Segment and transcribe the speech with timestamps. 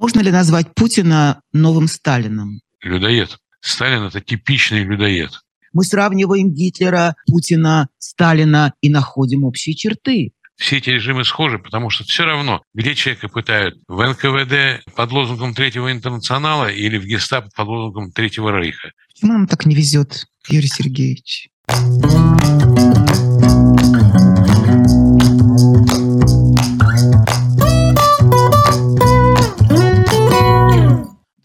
[0.00, 2.62] Можно ли назвать Путина новым Сталином?
[2.80, 3.36] Людоед.
[3.60, 5.30] Сталин– это типичный людоед.
[5.74, 10.32] Мы сравниваем Гитлера, Путина, Сталина и находим общие черты.
[10.56, 15.54] Все эти режимы схожи, потому что все равно, где человека пытают, в НКВД под лозунгом
[15.54, 18.92] Третьего интернационала или в гестапо под лозунгом Третьего рейха.
[19.12, 21.50] Почему нам так не везет, Юрий Сергеевич?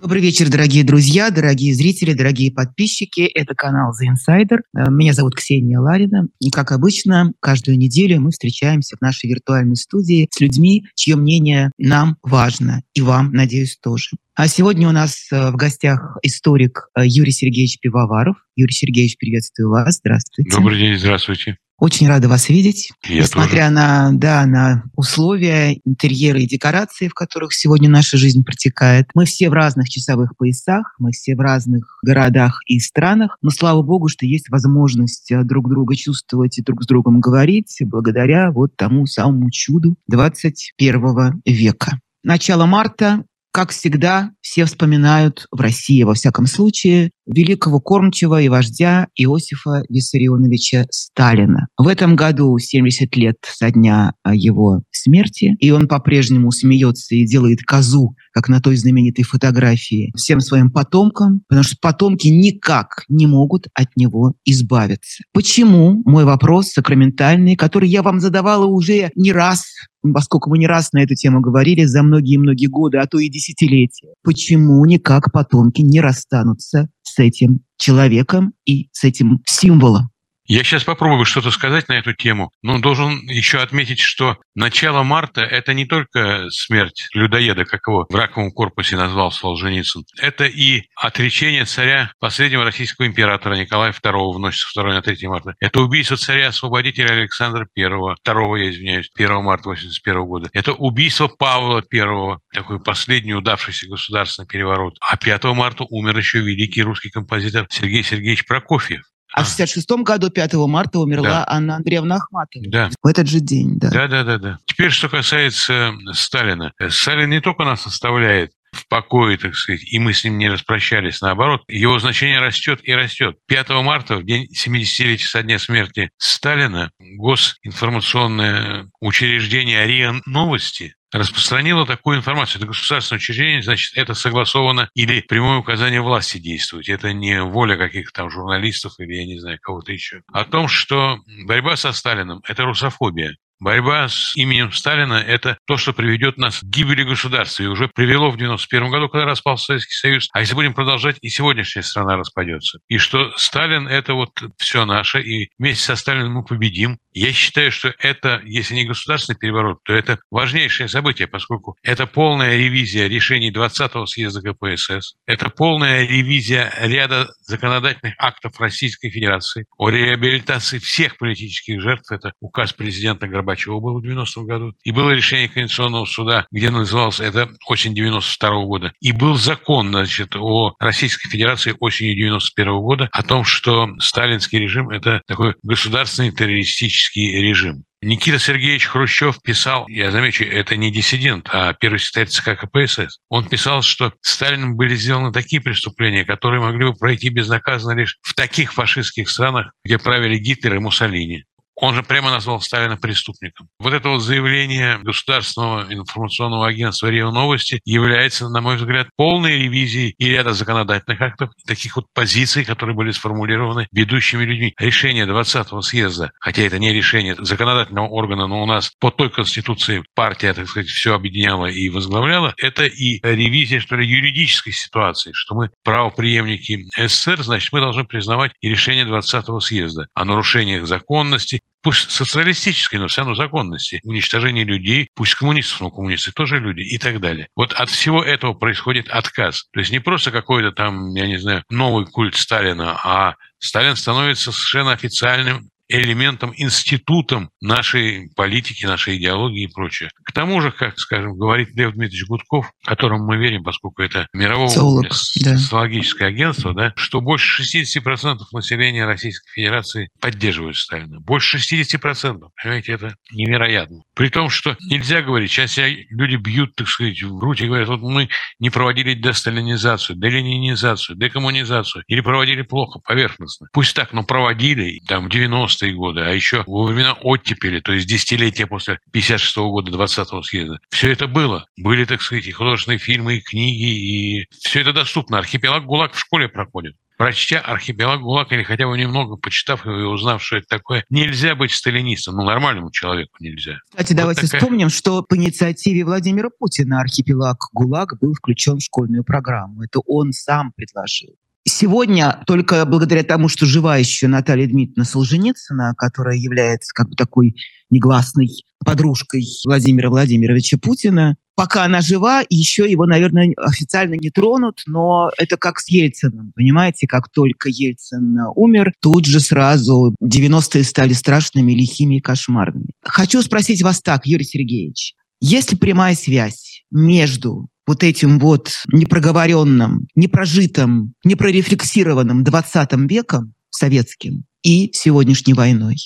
[0.05, 3.21] Добрый вечер, дорогие друзья, дорогие зрители, дорогие подписчики.
[3.21, 4.59] Это канал The Insider.
[4.77, 6.27] Э, меня зовут Ксения Ларина.
[6.39, 11.71] И, как обычно, каждую неделю мы встречаемся в нашей виртуальной студии с людьми, чье мнение
[11.79, 12.83] нам важно.
[12.93, 14.11] И вам, надеюсь, тоже.
[14.35, 18.35] А сегодня у нас э, в гостях историк э, Юрий Сергеевич Пивоваров.
[18.55, 19.95] Юрий Сергеевич, приветствую вас.
[19.95, 20.55] Здравствуйте.
[20.55, 21.57] Добрый день, здравствуйте.
[21.77, 22.91] Очень рада вас видеть.
[23.03, 23.71] Я Несмотря тоже.
[23.71, 29.09] на, да, на условия, интерьеры и декорации, в которых сегодня наша жизнь протекает.
[29.13, 33.37] Мы все в разных часовых поясах, мы все в разных городах и странах.
[33.41, 37.77] Но слава богу, что есть возможность э, друг друга чувствовать и друг с другом говорить
[37.81, 41.99] благодаря вот тому самому чуду 21 века.
[42.23, 49.07] Начало марта как всегда, все вспоминают в России, во всяком случае, великого кормчего и вождя
[49.15, 51.67] Иосифа Виссарионовича Сталина.
[51.77, 57.25] В этом году 70 лет со дня а, его смерти, и он по-прежнему смеется и
[57.25, 63.27] делает козу, как на той знаменитой фотографии, всем своим потомкам, потому что потомки никак не
[63.27, 65.23] могут от него избавиться.
[65.33, 66.01] Почему?
[66.05, 69.65] Мой вопрос сакраментальный, который я вам задавала уже не раз
[70.13, 74.13] поскольку мы не раз на эту тему говорили за многие-многие годы, а то и десятилетия.
[74.23, 80.09] Почему никак потомки не расстанутся с этим человеком и с этим символом?
[80.47, 85.41] Я сейчас попробую что-то сказать на эту тему, но должен еще отметить, что начало марта–
[85.41, 90.03] это не только смерть людоеда, как его в раковом корпусе назвал Солженицын.
[90.19, 95.27] Это и отречение царя, последнего российского императора Николая II в ночь с 2 на 3
[95.27, 95.55] марта.
[95.59, 100.49] Это убийство царя-освободителя Александра I, 2, я извиняюсь, 1 марта 81 года.
[100.53, 104.95] Это убийство Павла I, такой последний удавшийся государственный переворот.
[105.01, 109.01] А 5 марта умер еще великий русский композитор Сергей Сергеевич Прокофьев.
[109.35, 111.45] А в 66 году, 5 марта, умерла Да.
[111.49, 112.65] Анна Андреевна Ахматова.
[112.69, 112.89] Да.
[113.03, 113.89] В этот же день, да.
[113.89, 114.59] Да, да, да, да.
[114.65, 116.71] Теперь, что касается Сталина.
[116.89, 121.21] Сталин не только нас оставляет в покое, так сказать, и мы с ним не распрощались,
[121.21, 123.37] наоборот, его значение растет и растет.
[123.47, 132.17] 5 марта, в день 70-летия со дня смерти Сталина, госинформационное учреждение РИА Новости распространило такую
[132.17, 132.59] информацию.
[132.59, 136.89] Это государственное учреждение, значит, это согласовано или прямое указание власти действовать.
[136.89, 140.21] Это не воля каких-то там журналистов или, я не знаю, кого-то еще.
[140.31, 143.35] О том, что борьба со Сталином– это русофобия.
[143.59, 147.63] Борьба с именем Сталина– это то, что приведет нас к гибели государства.
[147.63, 150.27] И уже привело в 91 году, когда распался Советский Союз.
[150.33, 152.79] А если будем продолжать, и сегодняшняя страна распадется.
[152.89, 156.97] И что Сталин– это вот все наше, и вместе со Сталином мы победим.
[157.13, 162.57] Я считаю, что это, если не государственный переворот, то это важнейшее событие, поскольку это полная
[162.57, 170.77] ревизия решений 20-го съезда КПСС, это полная ревизия ряда законодательных актов Российской Федерации о реабилитации
[170.79, 172.11] всех политических жертв.
[172.11, 174.73] Это указ президента Горбачева был в 90-м году.
[174.83, 178.93] И было решение Конституционного суда, где называлось это осень 92 -го года.
[178.99, 184.59] И был закон, значит, о Российской Федерации осенью 91 -го года о том, что сталинский
[184.59, 187.83] режим– это такой государственный террористический режим.
[188.05, 193.19] Никита Сергеевич Хрущев писал, я замечу, это не диссидент, а первый секретарь ЦК КПСС.
[193.29, 198.35] Он писал, что Сталином были сделаны такие преступления, которые могли бы пройти безнаказанно лишь в
[198.35, 201.45] таких фашистских странах, где правили Гитлер и Муссолини.
[201.75, 203.67] Он же прямо назвал Сталина преступником.
[203.79, 210.15] Вот это вот заявление Государственного информационного агентства РИА Новости является, на мой взгляд, полной ревизией
[210.17, 214.73] и ряда законодательных актов, таких вот позиций, которые были сформулированы ведущими людьми.
[214.79, 220.03] Решение 20-го съезда, хотя это не решение законодательного органа, но у нас по той конституции
[220.13, 225.55] партия, так сказать, все объединяла и возглавляла, это и ревизия, что ли, юридической ситуации, что
[225.55, 232.09] мы правоприемники СССР, значит, мы должны признавать и решение 20-го съезда о нарушениях законности, пусть
[232.09, 237.19] социалистической, но все равно законности, уничтожение людей, пусть коммунистов, но коммунисты тоже люди и так
[237.19, 237.47] далее.
[237.55, 239.65] Вот от всего этого происходит отказ.
[239.71, 244.51] То есть не просто какой-то там, я не знаю, новый культ Сталина, а Сталин становится
[244.51, 250.09] совершенно официальным элементом, институтом нашей политики, нашей идеологии и прочее.
[250.23, 254.69] К тому же, как, скажем, говорит Лев Дмитриевич Гудков, которому мы верим, поскольку это мировое
[254.69, 256.35] социологическое да.
[256.35, 261.19] агентство, да, что больше 60% населения Российской Федерации поддерживают Сталина.
[261.19, 262.49] Больше 60%.
[262.61, 264.01] Понимаете, это невероятно.
[264.15, 268.01] При том, что нельзя говорить, сейчас люди бьют, так сказать, в грудь и говорят, вот
[268.01, 268.29] мы
[268.59, 273.67] не проводили десталинизацию, деленинизацию, декоммунизацию, или проводили плохо, поверхностно.
[273.71, 275.29] Пусть так, но проводили там в
[275.75, 280.41] 90-е годы, а еще во времена оттепели, то есть десятилетия после 56 -го года 20-го
[280.43, 280.79] съезда.
[280.89, 281.65] Все это было.
[281.77, 285.37] Были, так сказать, и художественные фильмы, и книги, и все это доступно.
[285.37, 286.95] Архипелаг ГУЛАГ в школе проходит.
[287.17, 291.55] Прочтя архипелаг ГУЛАГ или хотя бы немного почитав его и узнав, что это такое, нельзя
[291.55, 292.35] быть сталинистом.
[292.35, 293.77] Ну, нормальному человеку нельзя.
[293.89, 294.59] Кстати, вот давайте такая...
[294.59, 299.83] вспомним, что по инициативе Владимира Путина архипелаг ГУЛАГ был включен в школьную программу.
[299.83, 301.35] Это он сам предложил.
[301.67, 307.55] Сегодня только благодаря тому, что жива еще Наталья Дмитриевна Солженицына, которая является как бы такой
[307.89, 308.49] негласной
[308.85, 315.57] подружкой Владимира Владимировича Путина, пока она жива, еще его, наверное, официально не тронут, но это
[315.57, 322.17] как с Ельциным, понимаете, как только Ельцин умер, тут же сразу 90-е стали страшными, лихими
[322.17, 322.91] и кошмарными.
[323.03, 330.07] Хочу спросить вас так, Юрий Сергеевич, есть ли прямая связь между вот этим вот непроговоренным,
[330.15, 335.97] непрожитым, непрорефлексированным 20 веком советским и сегодняшней войной.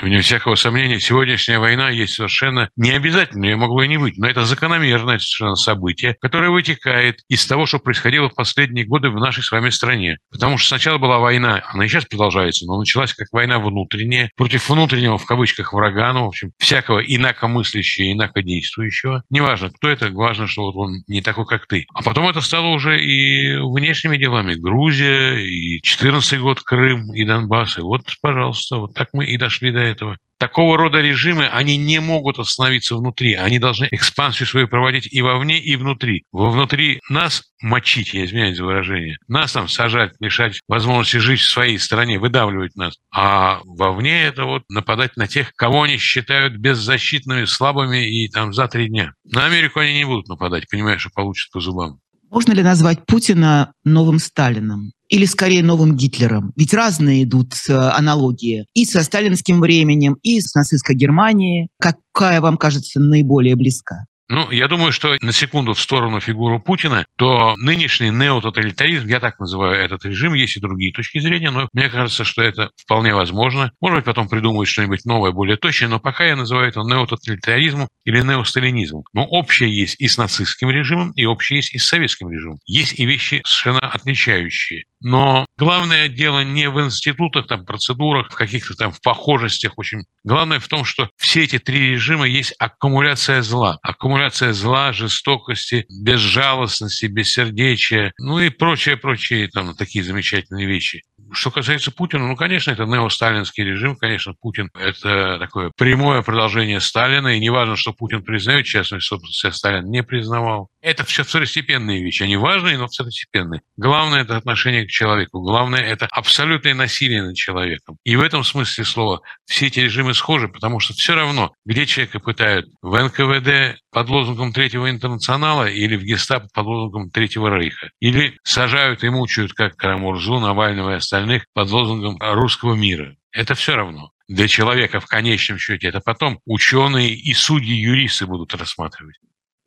[0.00, 4.26] Вне всякого сомнения, сегодняшняя война есть совершенно не обязательно, ее могло и не быть, но
[4.26, 9.42] это закономерное совершенно событие, которое вытекает из того, что происходило в последние годы в нашей
[9.42, 10.18] с вами стране.
[10.30, 14.68] Потому что сначала была война, она и сейчас продолжается, но началась как война внутренняя, против
[14.68, 19.22] внутреннего, в кавычках, врага, ну, в общем, всякого инакомыслящего, инакодействующего.
[19.30, 21.84] Неважно, кто это, важно, что вот он не такой, как ты.
[21.92, 24.54] А потом это стало уже и внешними делами.
[24.54, 27.78] Грузия, и 14 год Крым, и Донбасс.
[27.78, 30.16] И вот, пожалуйста, вот так мы и дошли до этого.
[30.42, 33.34] Такого рода режимы, они не могут остановиться внутри.
[33.34, 36.24] Они должны экспансию свою проводить и вовне, и внутри.
[36.32, 41.48] Во внутри нас мочить, я извиняюсь за выражение, нас там сажать, лишать возможности жить в
[41.48, 42.96] своей стране, выдавливать нас.
[43.14, 48.66] А вовне это вот нападать на тех, кого они считают беззащитными, слабыми и там за
[48.66, 49.12] три дня.
[49.24, 52.00] На Америку они не будут нападать, понимаешь, что получат по зубам.
[52.32, 54.90] Можно ли назвать Путина новым Сталином?
[55.12, 56.54] Или скорее новым Гитлером?
[56.56, 61.68] Ведь разные идут э, аналогии и со сталинским временем, и с нацистской Германией.
[61.78, 64.06] Какая вам кажется наиболее близка?
[64.30, 69.38] Ну, я думаю, что на секунду в сторону фигуры Путина, то нынешний неототалитаризм, я так
[69.38, 73.72] называю этот режим, есть и другие точки зрения, но мне кажется, что это вполне возможно.
[73.82, 78.22] Может быть, потом придумают что-нибудь новое, более точное, но пока я называю это неототалитаризмом или
[78.22, 79.04] неосталинизмом.
[79.12, 82.60] Но общее есть и с нацистским режимом, и общее есть и с советским режимом.
[82.64, 84.84] Есть и вещи совершенно отличающие.
[85.02, 89.72] Но главное дело не в институтах, там, процедурах, в каких-то там в похожестях.
[89.76, 93.78] Очень главное в том, что все эти три режима есть аккумуляция зла.
[93.82, 101.02] Аккумуляция зла, жестокости, безжалостности, бессердечия, ну и прочее-прочее, там, такие замечательные вещи.
[101.32, 107.28] Что касается Путина, ну, конечно, это неосталинский режим, конечно, Путин– это такое прямое продолжение Сталина,
[107.28, 110.68] и неважно, что Путин признает, честно, собственно, Сталин не признавал.
[110.82, 113.62] Это все второстепенные вещи, они важные, но второстепенные.
[113.76, 117.98] Главное– это отношение к человеку, главное– это абсолютное насилие над человеком.
[118.02, 122.18] И в этом смысле слова все эти режимы схожи, потому что все равно, где человека
[122.18, 127.90] пытают– в НКВД под лозунгом Третьего интернационала или в гестапо под лозунгом Третьего рейха.
[128.00, 133.14] Или сажают и мучают, как Карамурзу, Навального и остальных, под лозунгом русского мира.
[133.30, 134.10] Это все равно.
[134.26, 139.16] Для человека в конечном счете это потом ученые и судьи, юристы будут рассматривать.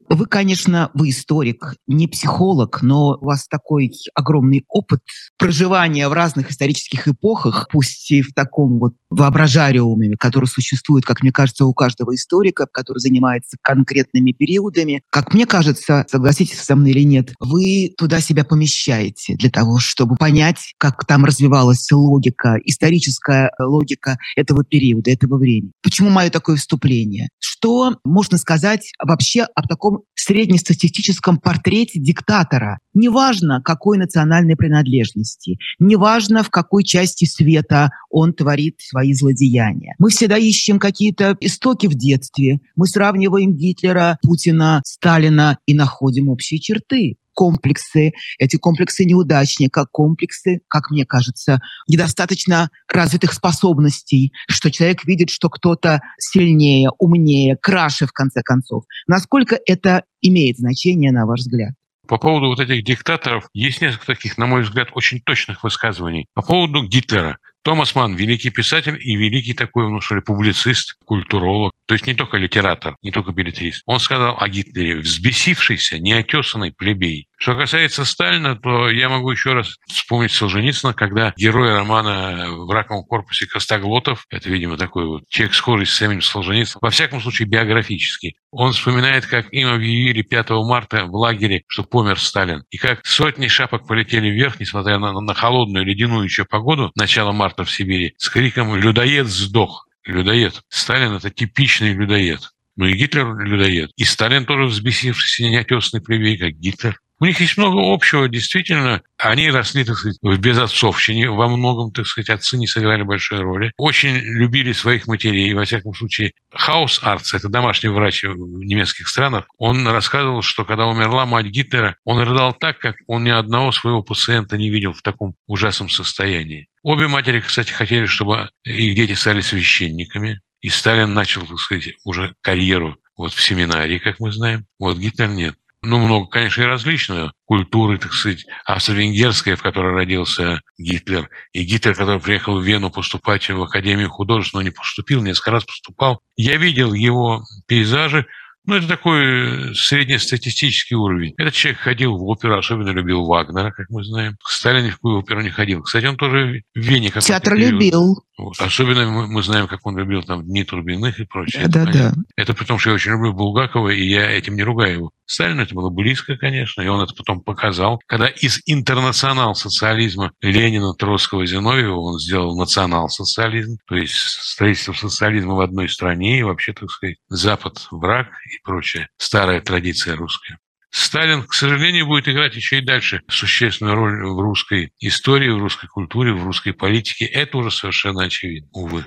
[0.07, 4.99] Вы, конечно, вы историк, не психолог, но у вас такой огромный опыт
[5.37, 11.31] проживания в разных исторических эпохах, пусть и в таком вот воображариуме, который существует, как мне
[11.31, 15.01] кажется, у каждого историка, который занимается конкретными периодами.
[15.09, 20.15] Как мне кажется, согласитесь со мной или нет, вы туда себя помещаете для того, чтобы
[20.15, 25.71] понять, как там развивалась логика, историческая логика этого периода, этого времени.
[25.81, 27.29] Почему мое такое вступление?
[27.39, 32.79] Что можно сказать вообще об таком среднестатистическом портрете диктатора?
[32.93, 39.95] Неважно, какой национальной принадлежности, неважно, в какой части света он творит свои злодеяния.
[39.99, 42.59] Мы всегда ищем какие-то истоки в детстве.
[42.75, 50.89] Мы сравниваем Гитлера, Путина, Сталина и находим общие черты комплексы, эти комплексы неудачника, комплексы, как
[50.89, 58.41] мне кажется, недостаточно развитых способностей, что человек видит, что кто-то сильнее, умнее, краше, в конце
[58.41, 58.85] концов.
[59.05, 61.73] Насколько это имеет значение, на ваш взгляд?
[62.07, 66.27] По поводу вот этих диктаторов есть несколько таких, на мой взгляд, очень точных высказываний.
[66.33, 67.39] По поводу Гитлера.
[67.65, 71.73] Томас Ман– великий писатель и великий такой, ну что ли, публицист, культуролог.
[71.87, 73.81] То есть не только литератор, не только билетрист.
[73.87, 77.27] Он сказал о Гитлере– взбесившийся, неотесанный плебей.
[77.37, 83.03] Что касается Сталина, то я могу еще раз вспомнить Солженицына, когда герой романа «В раковом
[83.03, 88.37] корпусе Костоглотов», это, видимо, такой вот человек, схожий с самим Солженицыным, во всяком случае биографический,
[88.51, 93.47] он вспоминает, как им объявили 5 марта в лагере, что помер Сталин, и как сотни
[93.47, 98.29] шапок полетели вверх, несмотря на, на холодную ледяную еще погоду начала марта в Сибири, с
[98.29, 100.61] криком «Людоед сдох!» Людоед.
[100.69, 102.51] Сталин– это типичный людоед.
[102.75, 103.91] Ну и Гитлер людоед.
[103.95, 106.99] И Сталин тоже взбесившийся неотесный плебей, как Гитлер.
[107.19, 109.01] У них есть много общего, действительно.
[109.17, 111.29] Они росли, так сказать, в безотцовщине.
[111.29, 113.71] Во многом, так сказать, отцы не сыграли большой роли.
[113.77, 115.53] Очень любили своих матерей.
[115.53, 120.87] Во всяком случае, Хаус Арц, это домашний врач в немецких странах, он рассказывал, что когда
[120.87, 125.01] умерла мать Гитлера, он рыдал так, как он ни одного своего пациента не видел в
[125.01, 126.67] таком ужасном состоянии.
[126.83, 130.41] Обе матери, кстати, хотели, чтобы их дети стали священниками.
[130.59, 134.65] И Сталин начал, так сказать, уже карьеру вот в семинарии, как мы знаем.
[134.79, 135.55] Вот Гитлер нет
[135.85, 141.95] ну, много, конечно, и различного культуры, так сказать, австро-венгерская, в которой родился Гитлер, и Гитлер,
[141.95, 146.19] который приехал в Вену поступать в Академию художеств, но не поступил, несколько раз поступал.
[146.35, 148.25] Я видел его пейзажи,
[148.65, 151.33] ну, это такой среднестатистический уровень.
[151.37, 154.37] Этот человек ходил в оперу, особенно любил Вагнера, как мы знаем.
[154.45, 155.81] Сталин ни в какую оперу не ходил.
[155.81, 157.11] Кстати, он тоже в Вене...
[157.11, 158.23] Театр любил.
[158.37, 158.59] Вот.
[158.59, 161.67] Особенно мы, мы знаем, как он любил там Дни Турбиных и прочее.
[161.67, 162.13] Да, да, да.
[162.35, 165.11] Это при том, что я очень люблю Булгакова, и я этим не ругаю его.
[165.25, 168.01] Сталину это было близко, конечно, и он это потом показал.
[168.05, 175.89] Когда из интернационал-социализма Ленина, Троцкого, Зиновьева он сделал национал-социализм, то есть строительство социализма в одной
[175.89, 179.09] стране, и вообще, так сказать, Запад– враг и прочее.
[179.17, 180.59] Старая традиция русская.
[180.89, 185.87] Сталин, к сожалению, будет играть еще и дальше существенную роль в русской истории, в русской
[185.87, 187.25] культуре, в русской политике.
[187.25, 189.05] Это уже совершенно очевидно, увы.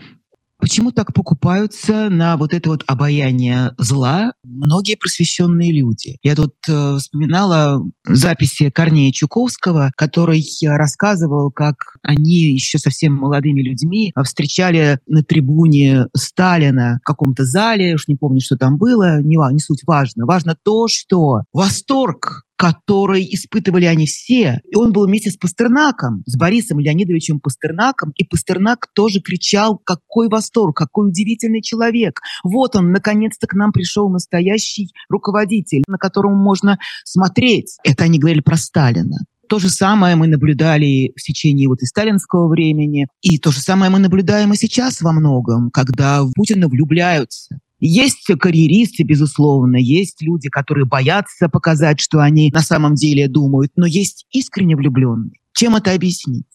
[0.58, 6.18] Почему так покупаются на вот это вот обаяние зла многие просвещенные люди?
[6.22, 14.12] Я тут э, вспоминала записи Корнея Чуковского, который рассказывал, как они еще совсем молодыми людьми
[14.24, 19.60] встречали на трибуне Сталина в каком-то зале, уж не помню, что там было, не, не
[19.60, 20.26] суть важно.
[20.26, 24.60] Важно то, что восторг который испытывали они все.
[24.68, 30.28] И он был вместе с Пастернаком, с Борисом Леонидовичем Пастернаком, и Пастернак тоже кричал, какой
[30.28, 32.20] восторг, какой удивительный человек.
[32.42, 37.78] Вот он, наконец-то к нам пришел настоящий руководитель, на которого можно смотреть.
[37.84, 39.18] Это они говорили про Сталина.
[39.48, 43.90] То же самое мы наблюдали в течение вот и сталинского времени, и то же самое
[43.90, 47.58] мы наблюдаем и сейчас во многом, когда в Путина влюбляются.
[47.80, 53.86] Есть карьеристы, безусловно, есть люди, которые боятся показать, что они на самом деле думают, но
[53.86, 55.38] есть искренне влюбленные.
[55.52, 56.46] Чем это объяснить?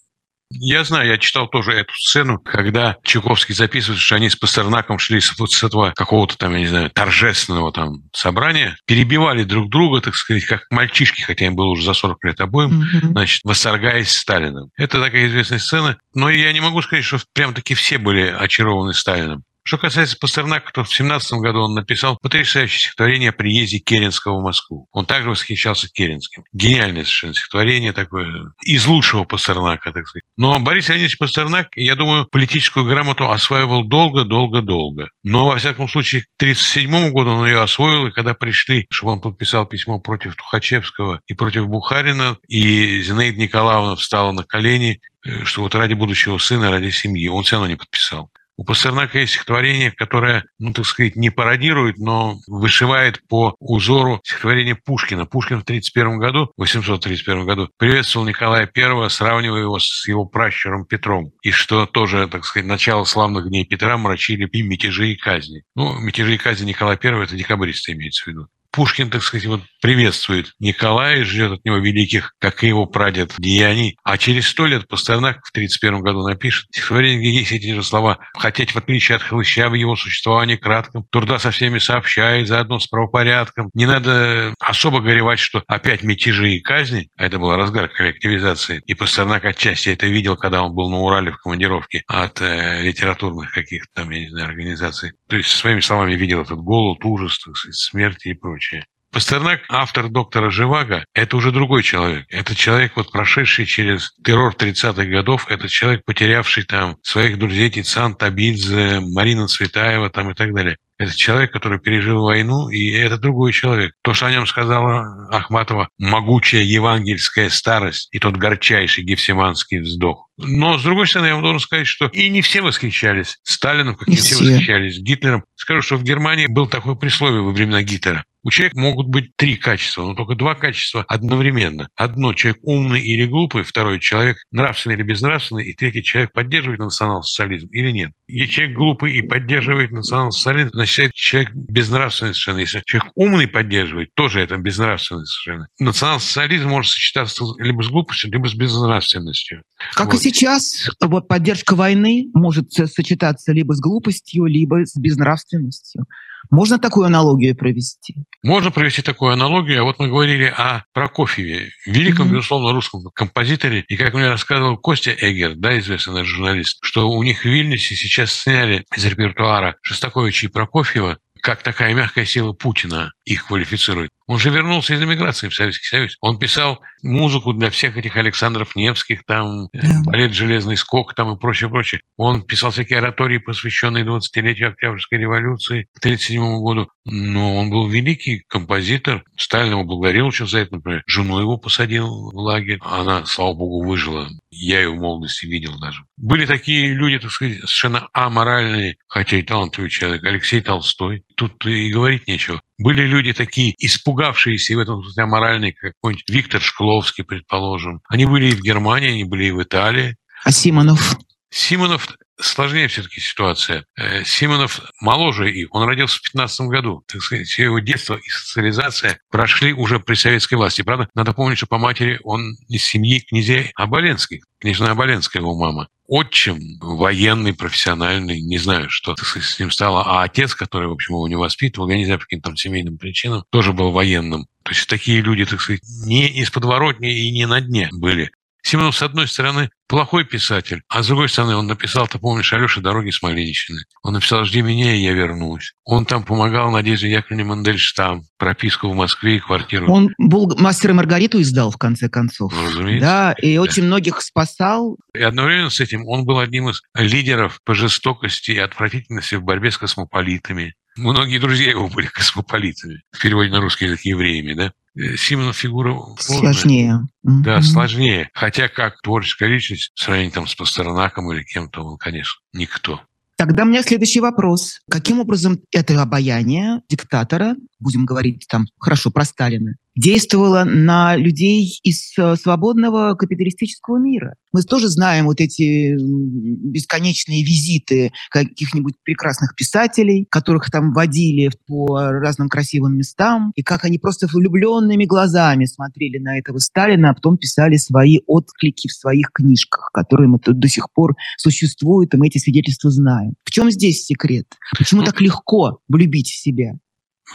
[0.60, 5.20] Я знаю, я читал тоже эту сцену, когда Чуковский записывает, что они с Пастернаком шли
[5.20, 10.02] с, вот с этого какого-то там, я не знаю, торжественного там собрания, перебивали друг друга,
[10.02, 13.08] так сказать, как мальчишки, хотя им было уже за 40 лет обоим, mm-hmm.
[13.12, 14.70] значит, восторгаясь Сталиным.
[14.78, 18.94] Это такая известная сцена, но я не могу сказать, что прям таки все были очарованы
[18.94, 19.44] Сталиным.
[19.66, 24.44] Что касается Пастернака, то в 17 году он написал потрясающее стихотворение о приезде Керенского в
[24.44, 24.88] Москву.
[24.92, 26.44] Он также восхищался Керенским.
[26.52, 30.24] Гениальное совершенно стихотворение такое, из лучшего Пастернака, так сказать.
[30.36, 35.10] Но Борис Леонидович Пастернак, я думаю, политическую грамоту осваивал долго-долго-долго.
[35.24, 39.22] Но, во всяком случае, к 1937 году он ее освоил, и когда пришли, чтобы он
[39.22, 45.62] подписал письмо против Тухачевского и против Бухарина, и Зинаида Николаевна встала на колени, э, что
[45.62, 48.30] вот ради будущего сына, ради семьи, он все равно не подписал.
[48.56, 54.76] У Пастернака есть стихотворение, которое, ну, так сказать, не пародирует, но вышивает по узору стихотворения
[54.76, 55.26] Пушкина.
[55.26, 61.32] Пушкин в 1931 году, 831 году, приветствовал Николая I, сравнивая его с его пращуром Петром.
[61.42, 65.64] И что тоже, так сказать, начало славных дней Петра мрачили и мятежи и казни.
[65.76, 68.48] Ну, мятежи и казни Николая I– это декабристы имеется в виду.
[68.74, 73.98] Пушкин, так сказать, вот приветствует Николая, ждет от него великих, как и его прадед, деяний.
[74.04, 78.18] А через сто лет Пастернак в 1931 году напишет стихотворение, есть эти же слова.
[78.36, 82.88] «Хотеть, в отличие от Хлыща, в его существовании кратком, труда со всеми сообщая, заодно с
[82.88, 83.70] правопорядком».
[83.76, 88.96] Не надо особо горевать, что опять мятежи и казни, а это был разгар коллективизации, и
[88.96, 93.90] Пастернак отчасти это видел, когда он был на Урале в командировке от э, литературных каких-то
[93.94, 95.12] там, я не знаю, организаций.
[95.30, 97.40] То есть, своими словами, видел этот голод, ужас,
[97.72, 98.86] смерть и прочее прочее.
[99.12, 102.26] Пастернак, автор доктора Живаго, это уже другой человек.
[102.30, 108.16] Это человек, вот прошедший через террор 30-х годов, это человек, потерявший там своих друзей Тицан,
[108.16, 110.78] Табидзе, Марина Цветаева там и так далее.
[110.98, 113.94] Это человек, который пережил войну, и это другой человек.
[114.02, 120.28] То, что о нем сказала Ахматова, могучая евангельская старость и тот горчайший гефсиманский вздох.
[120.38, 124.08] Но, с другой стороны, я вам должен сказать, что и не все восхищались Сталином, как
[124.08, 125.44] не, не все восхищались Гитлером.
[125.56, 128.26] Скажу, что в Германии был такой присловие во времена Гитлера.
[128.46, 131.88] У человека могут быть три качества, но только два качества одновременно.
[131.96, 137.68] Одно– человек умный или глупый, второй– человек нравственный или безнравственный, и третий– человек поддерживает национал-социализм
[137.68, 138.12] или нет.
[138.28, 142.58] Если человек глупый и поддерживает национал-социализм, значит, человек безнравственный совершенно.
[142.60, 145.68] Если человек умный поддерживает, тоже это безнравственный совершенно.
[145.80, 149.64] Национал-социализм может сочетаться либо с глупостью, либо с безнравственностью.
[149.94, 150.22] Как вот.
[150.24, 156.06] Сейчас, вот поддержка войны может сочетаться либо с глупостью, либо с безнравственностью.
[156.50, 158.16] Можно такую аналогию провести?
[158.44, 159.82] Можно провести такую аналогию.
[159.82, 162.32] А вот мы говорили о Прокофьеве, великом, mm-hmm.
[162.32, 163.86] безусловно, русском композиторе.
[163.88, 167.96] И как мне рассказывал Костя Эгер, да, известный наш журналист, что у них в Вильнюсе
[167.96, 174.12] сейчас сняли из репертуара Шостаковича и Прокофьева как такая мягкая сила Путина их квалифицирует.
[174.28, 176.18] Он же вернулся из эмиграции в Советский Союз.
[176.22, 180.04] Он писал музыку для всех этих Александров Невских, там, yeah.
[180.06, 182.02] балет «Железный скок» там и прочее, прочее.
[182.18, 186.90] Он писал всякие оратории, посвященные 20-летию Октябрьской революции к 1937 году.
[187.06, 189.24] Но он был великий композитор.
[189.38, 191.04] Сталин его благодарил очень за это, например.
[191.06, 192.80] Жену его посадил в лагерь.
[192.82, 194.30] Она, слава богу, выжила.
[194.50, 196.04] Я ее в молодости видел даже.
[196.18, 200.24] Были такие люди, так сказать, совершенно аморальные, хотя и талантливый человек.
[200.24, 201.24] Алексей Толстой.
[201.44, 202.62] Тут и говорить нечего.
[202.78, 208.00] Были люди такие, испугавшиеся, и в этом смысле аморальные, как какой-нибудь Виктор Шкловский, предположим.
[208.08, 210.16] Они были и в Германии, они были и в Италии.
[210.46, 211.18] А Симонов?
[211.50, 212.08] Симонов
[212.40, 213.86] сложнее все-таки ситуация.
[213.98, 217.04] Э, Симонов моложе их, он родился в 15 году.
[217.08, 220.82] Так сказать, все его детство и социализация прошли уже при советской власти.
[220.82, 224.46] Правда, надо помнить, что по матери он из семьи князей Оболенских.
[224.60, 225.90] Княжна Оболенская его мама.
[226.16, 230.04] Отчим военный, профессиональный, не знаю, что сказать, с ним стало.
[230.06, 233.00] А отец, который, в общем, его не воспитывал, я не знаю, по каким там семейным
[233.00, 234.46] причинам, тоже был военным.
[234.62, 238.30] То есть такие люди, так сказать, не из подворотни и не на дне были.
[238.66, 242.80] Симонов, с одной стороны, плохой писатель, а с другой стороны, он написал, ты помнишь, Алеша
[242.80, 243.82] «Дороги с Малиничины».
[244.02, 245.74] Он написал «Жди меня, и я вернусь».
[245.84, 249.92] Он там помогал Надежде Яковлевне Мандельштам, прописку в Москве и квартиру.
[249.92, 252.54] Он был «Мастер и Маргариту» издал, в конце концов.
[252.54, 253.06] Ну, разумеется.
[253.06, 253.62] Да, и да.
[253.62, 254.98] очень многих спасал.
[255.14, 259.72] И одновременно с этим он был одним из лидеров по жестокости и отвратительности в борьбе
[259.72, 260.74] с космополитами.
[260.96, 264.74] Многие друзья его были космополитами, в переводе на русский язык евреями, да?
[264.96, 266.54] Э, Симонов фигура сложная.
[266.54, 267.00] Сложнее.
[267.24, 267.62] Да, mm-hmm.
[267.62, 268.30] сложнее.
[268.34, 273.02] Хотя как творческая личность, в сравнении там с Пастернаком или кем-то, он, конечно, никто.
[273.36, 274.80] Тогда у меня следующий вопрос.
[274.90, 282.18] Каким образом это обаяние диктатора, будем говорить там хорошо про Сталина, действовало на людей из
[282.18, 284.36] э, свободного капиталистического мира?
[284.52, 292.50] Мы тоже знаем вот эти бесконечные визиты каких-нибудь прекрасных писателей, которых там водили по разным
[292.50, 297.78] красивым местам, и как они просто влюбленными глазами смотрели на этого Сталина, а потом писали
[297.78, 302.38] свои отклики в своих книжках, которые мы тут до сих пор существуют, и мы эти
[302.38, 303.34] свидетельства знаем.
[303.44, 304.48] В чем здесь секрет?
[304.78, 306.74] Почему так легко влюбить в себя?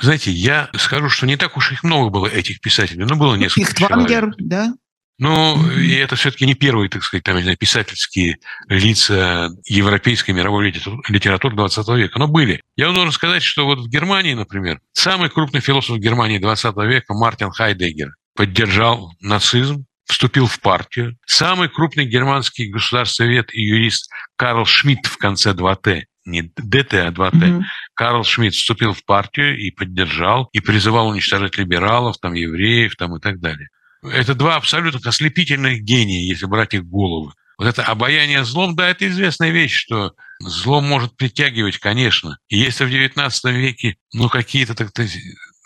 [0.01, 3.70] Знаете, я скажу, что не так уж их много было, этих писателей, но было несколько
[3.70, 4.74] Ихтвангер, да?
[5.18, 10.70] Ну, и это все-таки не первые, так сказать, там, не знаю, писательские лица европейской мировой
[11.09, 12.62] литературы 20 века, но были.
[12.77, 17.14] Я вам должен сказать, что вот в Германии, например, самый крупный философ Германии 20 века
[17.14, 21.16] Мартин Хайдеггер поддержал нацизм, вступил в партию.
[21.27, 27.33] Самый крупный германский государствовед и юрист Карл Шмидт в конце 2Т не ДТ, а 2Т.
[27.33, 27.62] Mm-hmm.
[27.98, 33.20] Карл Шмидт вступил в партию и поддержал, и призывал уничтожать либералов, там, евреев там, и
[33.20, 33.70] так далее.
[34.04, 37.32] Это два абсолютно ослепительных гения, если брать их головы.
[37.58, 42.38] Вот это обаяние злом, да, это известная вещь, что зло может притягивать, конечно.
[42.48, 44.92] И если в XIX веке, ну, какие-то так,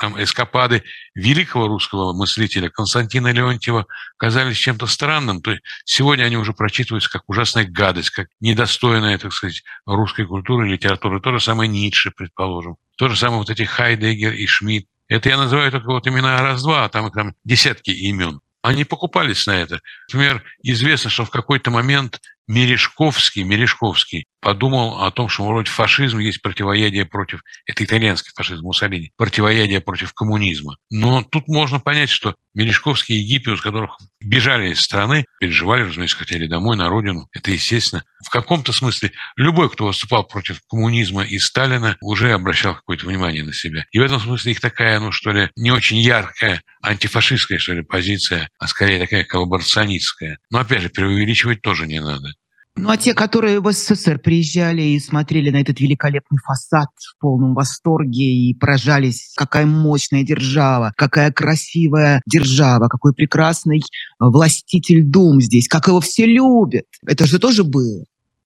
[0.02, 0.82] эскапады
[1.14, 3.86] великого русского мыслителя Константина Леонтьева
[4.16, 9.62] казались чем-то странным, то сегодня они уже прочитываются как ужасная гадость, как недостойная, так сказать,
[9.86, 11.20] русской культуры и литературы.
[11.20, 12.76] То же самое Ницше, предположим.
[12.96, 14.86] То же самое вот эти Хайдеггер и Шмидт.
[15.08, 18.40] Это я называю только вот имена раз-два, а там их там десятки имен.
[18.62, 19.80] Они покупались на это.
[20.12, 26.42] Например, известно, что в какой-то момент Мережковский, Мережковский подумал о том, что вроде фашизм есть
[26.42, 30.76] противоядие против, это итальянский фашизм Муссолини, противоядие против коммунизма.
[30.90, 36.16] Но тут можно понять, что Мережковский и Египет, с которых бежали из страны, переживали, разумеется,
[36.16, 37.28] хотели домой, на родину.
[37.32, 38.04] Это естественно.
[38.24, 43.52] В каком-то смысле любой, кто выступал против коммунизма и Сталина, уже обращал какое-то внимание на
[43.52, 43.86] себя.
[43.92, 47.82] И в этом смысле их такая, ну что ли, не очень яркая антифашистская, что ли,
[47.82, 50.38] позиция, а скорее такая коллаборационистская.
[50.50, 52.31] Но опять же, преувеличивать тоже не надо.
[52.74, 57.54] Ну, а те, которые в СССР приезжали и смотрели на этот великолепный фасад в полном
[57.54, 63.82] восторге и поражались, какая мощная держава, какая красивая держава, какой прекрасный
[64.18, 66.86] властитель дум здесь, как его все любят.
[67.06, 68.04] Это же тоже было.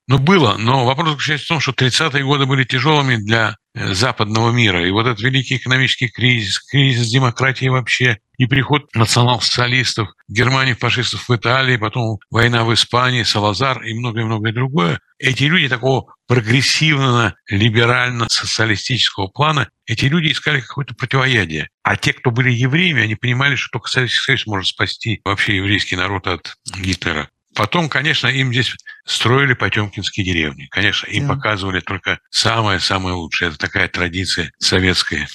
[0.08, 4.52] Ну, было, но вопрос заключается в том, что 30-е годы были тяжелыми для э, западного
[4.52, 4.86] мира.
[4.86, 11.34] И вот этот великий экономический кризис, кризис демократии вообще, и приход национал-социалистов, Германии, фашистов в
[11.34, 15.00] Италии, потом война в Испании, Салазар и многое-многое другое.
[15.18, 21.68] Эти люди такого прогрессивно-либерально-социалистического плана, эти люди искали какое-то противоядие.
[21.82, 25.96] А те, кто были евреями, они понимали, что только Советский Союз может спасти вообще еврейский
[25.96, 27.28] народ от Гитлера.
[27.56, 30.66] Потом, конечно, им здесь строили потемкинские деревни.
[30.70, 31.34] Конечно, им да.
[31.34, 33.48] показывали только самое-самое лучшее.
[33.48, 35.26] Это такая традиция советской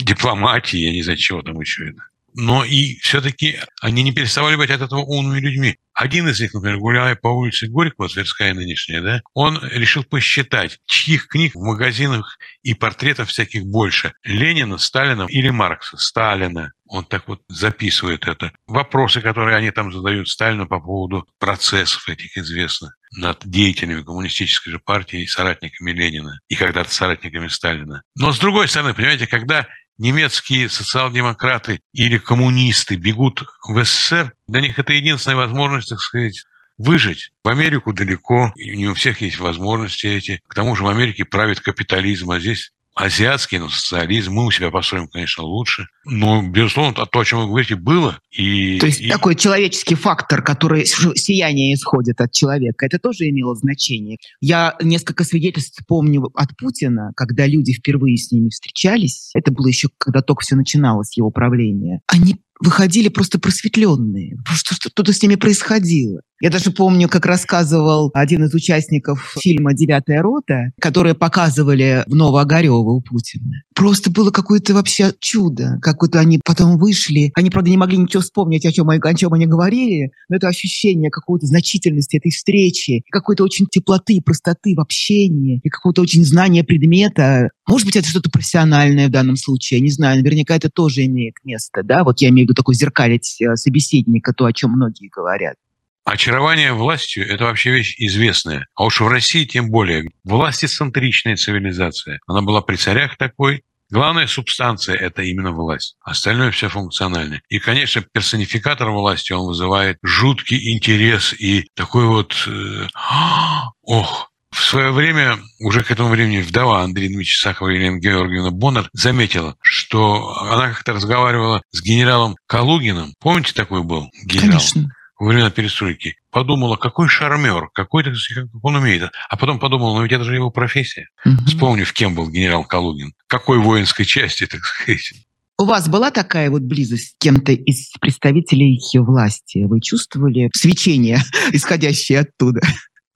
[0.00, 2.02] дипломатии, я не знаю, чего там еще это
[2.34, 5.76] но и все-таки они не переставали быть от этого умными людьми.
[5.92, 11.28] Один из них, например, гуляя по улице Горького, Тверская нынешняя, да, он решил посчитать, чьих
[11.28, 14.14] книг в магазинах и портретов всяких больше.
[14.24, 15.98] Ленина, Сталина или Маркса?
[15.98, 16.72] Сталина.
[16.86, 18.52] Он так вот записывает это.
[18.66, 24.78] Вопросы, которые они там задают Сталину по поводу процессов этих известных над деятелями коммунистической же
[24.78, 28.02] партии и соратниками Ленина, и когда-то соратниками Сталина.
[28.16, 29.66] Но с другой стороны, понимаете, когда
[30.00, 36.42] немецкие социал-демократы или коммунисты бегут в СССР, для них это единственная возможность, так сказать,
[36.78, 37.30] выжить.
[37.44, 40.40] В Америку далеко, и не у всех есть возможности эти.
[40.48, 44.32] К тому же в Америке правит капитализм, а здесь азиатский, но социализм.
[44.32, 45.86] Мы у себя построим, конечно, лучше.
[46.04, 48.18] Но, безусловно, то, о чем вы говорите, было.
[48.30, 49.08] И, то есть и...
[49.08, 54.18] такой человеческий фактор, который сияние исходит от человека, это тоже имело значение.
[54.40, 59.30] Я несколько свидетельств помню от Путина, когда люди впервые с ними встречались.
[59.34, 62.00] Это было еще, когда только все начиналось, его правление.
[62.06, 64.36] Они выходили просто просветленные.
[64.52, 66.20] Что что-то с ними происходило.
[66.40, 72.76] Я даже помню, как рассказывал один из участников фильма «Девятая рота», которые показывали в Новоогарево
[72.76, 73.62] у Путина.
[73.74, 75.78] Просто было какое-то вообще чудо.
[75.82, 77.30] Как-то они потом вышли.
[77.34, 81.10] Они, правда, не могли ничего вспомнить, о чем, о чем они говорили, но это ощущение
[81.10, 87.50] какой-то значительности этой встречи, какой-то очень теплоты простоты в общении, и какого-то очень знания предмета.
[87.68, 91.82] Может быть, это что-то профессиональное в данном случае, не знаю, наверняка это тоже имеет место,
[91.82, 95.56] да, вот я имею в виду такой зеркалить э, собеседника, то, о чем многие говорят.
[96.04, 98.66] Очарование властью– это вообще вещь известная.
[98.74, 100.10] А уж в России тем более.
[100.24, 102.20] Властицентричная цивилизация.
[102.26, 105.96] Она была при царях такой, Главная субстанция– это именно власть.
[106.00, 107.42] Остальное все функционально.
[107.48, 112.36] И, конечно, персонификатор власти, он вызывает жуткий интерес и такой вот...
[112.46, 112.86] Э,
[113.82, 118.88] ох, в свое время, уже к этому времени, вдова Андрея Дмитриевича Сахова Елена Георгиевна Боннер
[118.92, 123.14] заметила, что она как-то разговаривала с генералом Калугиным.
[123.18, 124.60] Помните, такой был генерал?
[124.60, 128.14] Конечно во времена перестройки, подумала, какой шармер, какой как
[128.62, 129.12] он умеет.
[129.28, 131.08] А потом подумала, ну ведь это же его профессия.
[131.26, 131.44] Угу.
[131.46, 135.12] Вспомнив, кем был генерал Калугин, какой воинской части, так сказать.
[135.58, 139.64] У вас была такая вот близость с кем-то из представителей власти?
[139.64, 141.18] Вы чувствовали свечение,
[141.52, 142.62] исходящее оттуда?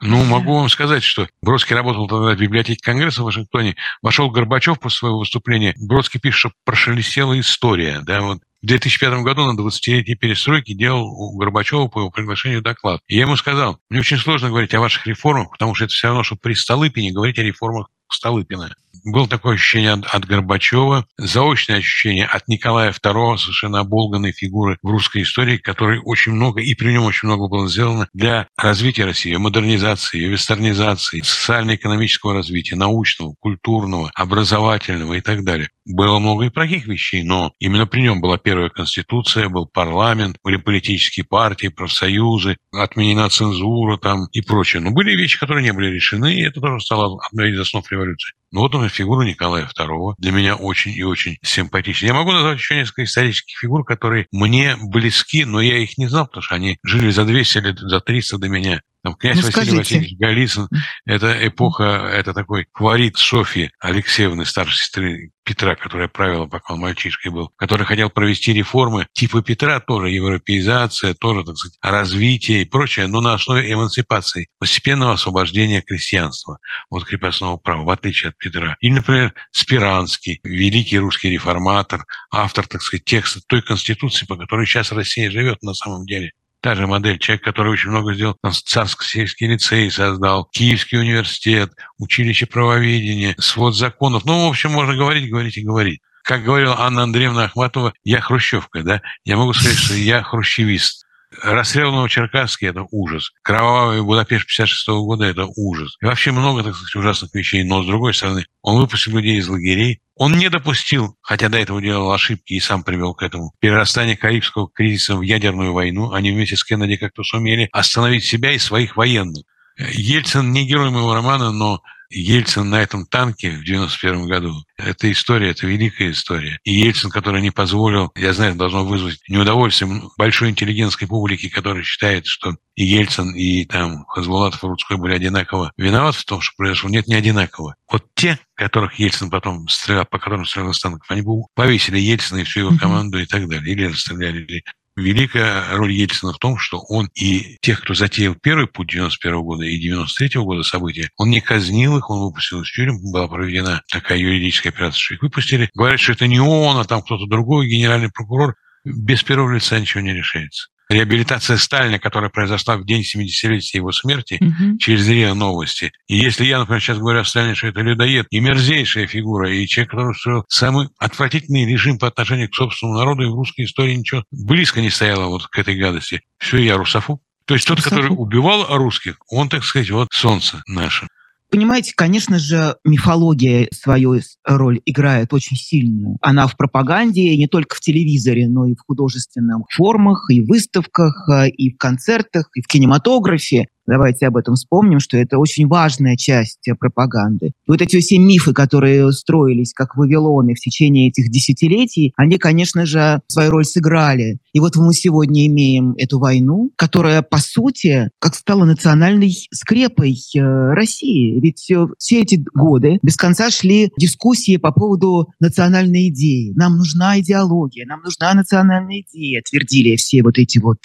[0.02, 3.76] Ну, могу вам сказать, что Бродский работал тогда в библиотеке Конгресса в Вашингтоне.
[4.02, 5.72] Вошел Горбачев после своего выступления.
[5.78, 8.02] Бродский пишет, что прошелестела история.
[8.02, 13.02] Да, вот в 2005 году на 20-летней перестройке делал у Горбачева по его приглашению доклад.
[13.06, 16.06] И я ему сказал, мне очень сложно говорить о ваших реформах, потому что это все
[16.06, 18.74] равно, что при Столыпине говорить о реформах Столыпина.
[19.04, 24.88] Было такое ощущение от, от Горбачева, заочное ощущение от Николая II, совершенно оболганной фигуры в
[24.88, 29.34] русской истории, которой очень много, и при нем очень много было сделано для развития России,
[29.34, 35.68] модернизации, вестернизации, социально-экономического развития, научного, культурного, образовательного и так далее.
[35.86, 40.56] Было много и плохих вещей, но именно при нем была первая конституция, был парламент, были
[40.56, 44.80] политические партии, профсоюзы, отменена цензура там и прочее.
[44.80, 48.32] Но были вещи, которые не были решены, и это тоже стало одной из основ революции.
[48.54, 52.06] Ну вот он фигура Николая II для меня очень и очень симпатична.
[52.06, 56.26] Я могу назвать еще несколько исторических фигур, которые мне близки, но я их не знал,
[56.26, 58.80] потому что они жили за 200 лет, за 300 до меня.
[59.04, 59.76] Там князь ну, Василий скажите.
[59.76, 60.68] Васильевич Голицын–
[61.04, 67.30] это эпоха, это такой фаворит Софьи Алексеевны, старшей сестры Петра, которая правила, пока он мальчишкой
[67.30, 73.06] был, который хотел провести реформы типа Петра, тоже европеизация, тоже, так сказать, развитие и прочее,
[73.06, 78.78] но на основе эмансипации, постепенного освобождения крестьянства от крепостного права, в отличие от Петра.
[78.80, 84.92] Или, например, Спиранский, великий русский реформатор, автор, так сказать, текста той конституции, по которой сейчас
[84.92, 86.32] Россия живет на самом деле
[86.64, 87.18] та же модель.
[87.18, 94.24] Человек, который очень много сделал, там, Царско-сельский лицей создал, Киевский университет, училище правоведения, свод законов.
[94.24, 96.00] Ну, в общем, можно говорить, говорить и говорить.
[96.22, 99.02] Как говорила Анна Андреевна Ахматова, я хрущевка, да?
[99.26, 101.03] Я могу сказать, что я хрущевист.
[101.42, 103.32] Расстрел Новочеркасский– это ужас.
[103.42, 105.96] Кровавый Будапешт 56 -го года– это ужас.
[106.00, 107.64] И вообще много, так сказать, ужасных вещей.
[107.64, 111.82] Но, с другой стороны, он выпустил людей из лагерей, он не допустил, хотя до этого
[111.82, 116.12] делал ошибки и сам привел к этому, перерастание Карибского кризиса в ядерную войну.
[116.12, 119.44] Они вместе с Кеннеди как-то сумели остановить себя и своих военных.
[119.76, 121.82] Ельцин не герой моего романа, но
[122.20, 124.54] Ельцин на этом танке в 91 году.
[124.76, 126.58] Это история, это великая история.
[126.64, 132.26] И Ельцин, который не позволил, я знаю, должно вызвать неудовольствие большой интеллигентской публики, которая считает,
[132.26, 136.90] что и Ельцин, и там Хазбулатов и Рудской были одинаково виноваты в том, что произошло.
[136.90, 137.76] Нет, не одинаково.
[137.90, 142.38] Вот те, которых Ельцин потом стрелял, по которым стрелял из танков, они бы повесили Ельцина
[142.38, 143.72] и всю его команду и так далее.
[143.72, 144.64] Или расстреляли, или
[144.96, 149.64] Великая роль Ельцина в том, что он и тех, кто затеял первый путь 91 года
[149.64, 154.18] и 93 года события, он не казнил их, он выпустил из тюрем, была проведена такая
[154.18, 155.68] юридическая операция, что их выпустили.
[155.74, 158.54] Говорят, что это не он, а там кто-то другой, генеральный прокурор.
[158.84, 164.38] Без первого лица ничего не решается реабилитация Сталина, которая произошла в день 70-летия его смерти,
[164.40, 164.78] угу.
[164.78, 165.92] через РИА Новости.
[166.06, 169.66] И если я, например, сейчас говорю о Сталине, что это людоед и мерзейшая фигура, и
[169.66, 173.94] человек, который устроил самый отвратительный режим по отношению к собственному народу, и в русской истории
[173.94, 176.22] ничего близко не стояло вот к этой гадости.
[176.38, 177.20] Все, я русофоб.
[177.46, 181.06] То есть тот, который убивал русских, он, так сказать, вот солнце наше
[181.54, 186.16] понимаете, конечно же, мифология свою роль играет очень сильную.
[186.20, 191.28] Она в пропаганде, не только в телевизоре, но и в художественных формах, и в выставках,
[191.28, 193.68] э, и в концертах, и в кинематографе.
[193.86, 197.52] Давайте об этом вспомним, что это очень важная часть э, пропаганды.
[197.66, 203.20] Вот эти все мифы, которые строились как Вавилоны в течение этих десятилетий, они, конечно же,
[203.26, 204.38] свою роль сыграли.
[204.52, 210.40] И вот мы сегодня имеем эту войну, которая, по сути, как стала национальной скрепой э,
[210.40, 211.38] России.
[211.40, 216.52] Ведь э, все эти годы без конца шли дискуссии по поводу национальной идеи.
[216.56, 220.78] Нам нужна идеология, нам нужна национальная идея, твердили все вот эти вот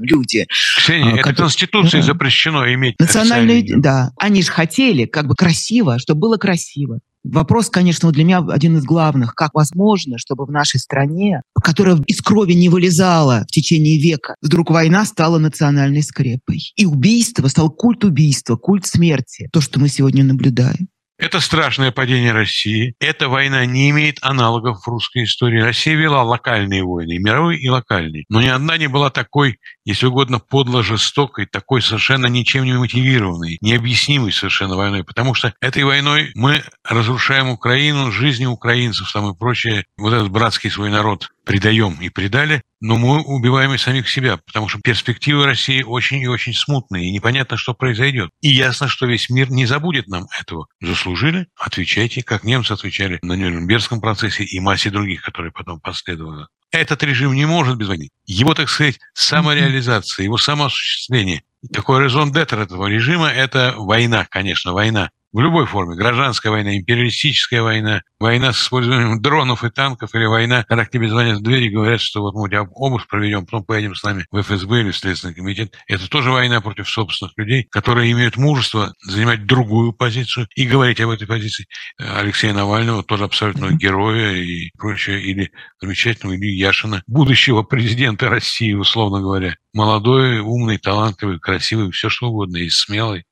[0.00, 0.46] люди.
[0.76, 1.50] Ксения, это которые...
[1.50, 4.12] Конституция запрещена запрещено иметь национальную, да.
[4.18, 7.00] Они же хотели, как бы красиво, чтобы было красиво.
[7.22, 9.34] Вопрос, конечно, для меня один из главных.
[9.34, 14.70] Как возможно, чтобы в нашей стране, которая из крови не вылезала в течение века, вдруг
[14.70, 16.72] война стала национальной скрепой?
[16.76, 19.50] И убийство стал культ убийства, культ смерти.
[19.52, 20.88] То, что мы сегодня наблюдаем.
[21.20, 22.94] Это страшное падение России.
[22.98, 25.60] Эта война не имеет аналогов в русской истории.
[25.60, 28.24] Россия вела локальные войны, мировые, и локальные.
[28.30, 29.58] Но ни одна не была такой,
[29.90, 35.04] если угодно, подло жестокой, такой совершенно ничем не мотивированной, необъяснимой совершенно войной.
[35.04, 39.84] Потому что этой войной мы разрушаем Украину, жизни украинцев, там и прочее.
[39.98, 44.68] Вот этот братский свой народ предаем и предали, но мы убиваем и самих себя, потому
[44.68, 48.30] что перспективы России очень и очень смутные, и непонятно, что произойдет.
[48.40, 50.66] И ясно, что весь мир не забудет нам этого.
[50.80, 51.48] Заслужили?
[51.56, 56.46] Отвечайте, как немцы отвечали на Нюрнбергском процессе и массе других, которые потом последовали.
[56.70, 58.10] Этот режим не может без войны.
[58.26, 65.10] Его, так сказать, самореализация, его самоосуществление, такой резон детер этого режима– это война, конечно, война
[65.32, 65.96] в любой форме.
[65.96, 71.08] Гражданская война, империалистическая война, война с использованием дронов и танков, или война, когда к тебе
[71.08, 74.02] звонят в дверь и говорят, что вот мы у тебя обыск проведем, потом поедем с
[74.02, 75.74] нами в ФСБ или в Следственный комитет.
[75.86, 81.10] Это тоже война против собственных людей, которые имеют мужество занимать другую позицию и говорить об
[81.10, 81.66] этой позиции.
[81.98, 89.20] Алексея Навального, тоже абсолютного героя и прочее, или замечательного Ильи Яшина, будущего президента России, условно
[89.20, 89.54] говоря.
[89.72, 93.24] Молодой, умный, талантливый, красивый, все что угодно, и смелый.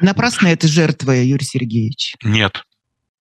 [0.00, 2.14] Напрасно это жертва, Юрий Сергеевич.
[2.22, 2.62] Нет.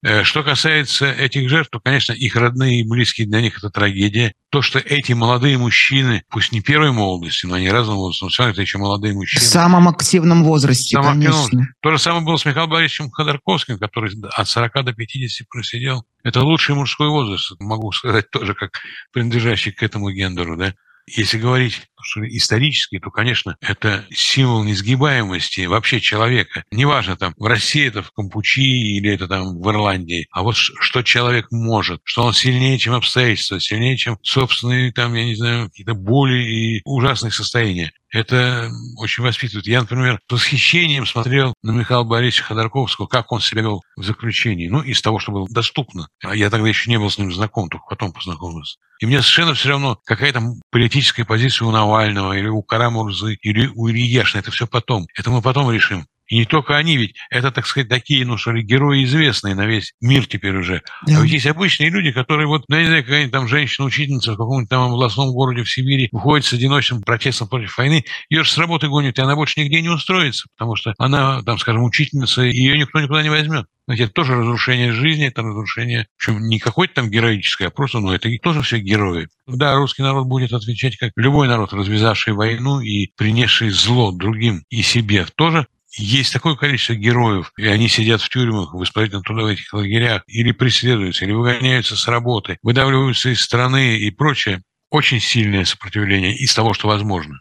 [0.04, 4.34] Э, что касается этих жертв, то, конечно, их родные и близкие для них это трагедия.
[4.52, 8.44] То, что эти молодые мужчины, пусть не первой молодости, но они разного возраста, но все
[8.44, 9.42] равно это еще молодые мужчины.
[9.42, 11.42] В самом активном возрасте, самом конечно.
[11.42, 11.68] Активном.
[11.82, 16.06] То же самое было с Михаилом Борисовичем Ходорковским, который от 40 до 50 просидел.
[16.24, 18.80] Это лучший мужской возраст, могу сказать тоже, как
[19.12, 20.58] принадлежащий к этому гендеру.
[20.58, 20.74] Да?
[21.08, 21.82] Если говорить
[22.18, 26.64] исторически, то, конечно, это символ несгибаемости вообще человека.
[26.72, 31.02] Неважно, там, в России это в Кампучи или это там в Ирландии, а вот что
[31.04, 35.94] человек может, что он сильнее, чем обстоятельства, сильнее, чем собственные, там, я не знаю, какие-то
[35.94, 37.92] боли и ужасные состояния.
[38.12, 39.68] Это очень воспитывает.
[39.68, 44.70] Я, например, с восхищением смотрел на Михаила Борисовича Ходорковского, как он себя вел в заключении.
[44.70, 46.08] Ну, из того, что было доступно.
[46.24, 48.78] А я тогда еще не был с ним знаком, только потом познакомился.
[49.00, 53.68] И мне совершенно все равно, какая там политическая позиция у Навального, или у Карамурзы, или
[53.76, 54.40] у Ильи Яшина.
[54.40, 55.06] Это все потом.
[55.16, 56.08] Это мы потом решим.
[56.28, 59.66] И не только они, ведь это, так сказать, такие, ну что ли, герои известные на
[59.66, 60.82] весь мир теперь уже.
[61.06, 61.20] Да.
[61.20, 64.70] А ведь есть обычные люди, которые вот, ну, не знаю, какая-нибудь там женщина-учительница в каком-нибудь
[64.70, 68.88] там областном городе в Сибири выходит с одиночным протестом против войны, ее же с работы
[68.88, 72.78] гонят, и она больше нигде не устроится, потому что она, там, скажем, учительница, и ее
[72.78, 73.66] никто никуда не возьмет.
[73.86, 78.12] Знаете, это тоже разрушение жизни, это разрушение, причем не какое-то там героическое, а просто, ну,
[78.12, 79.30] это тоже все герои.
[79.48, 84.82] Да, русский народ будет отвечать, как любой народ, развязавший войну и принесший зло другим и
[84.82, 90.24] себе тоже есть такое количество героев, и они сидят в тюрьмах, в исправительно трудовых лагерях,
[90.28, 94.62] или преследуются, или выгоняются с работы, выдавливаются из страны и прочее.
[94.90, 97.40] Очень сильное сопротивление из того, что возможно.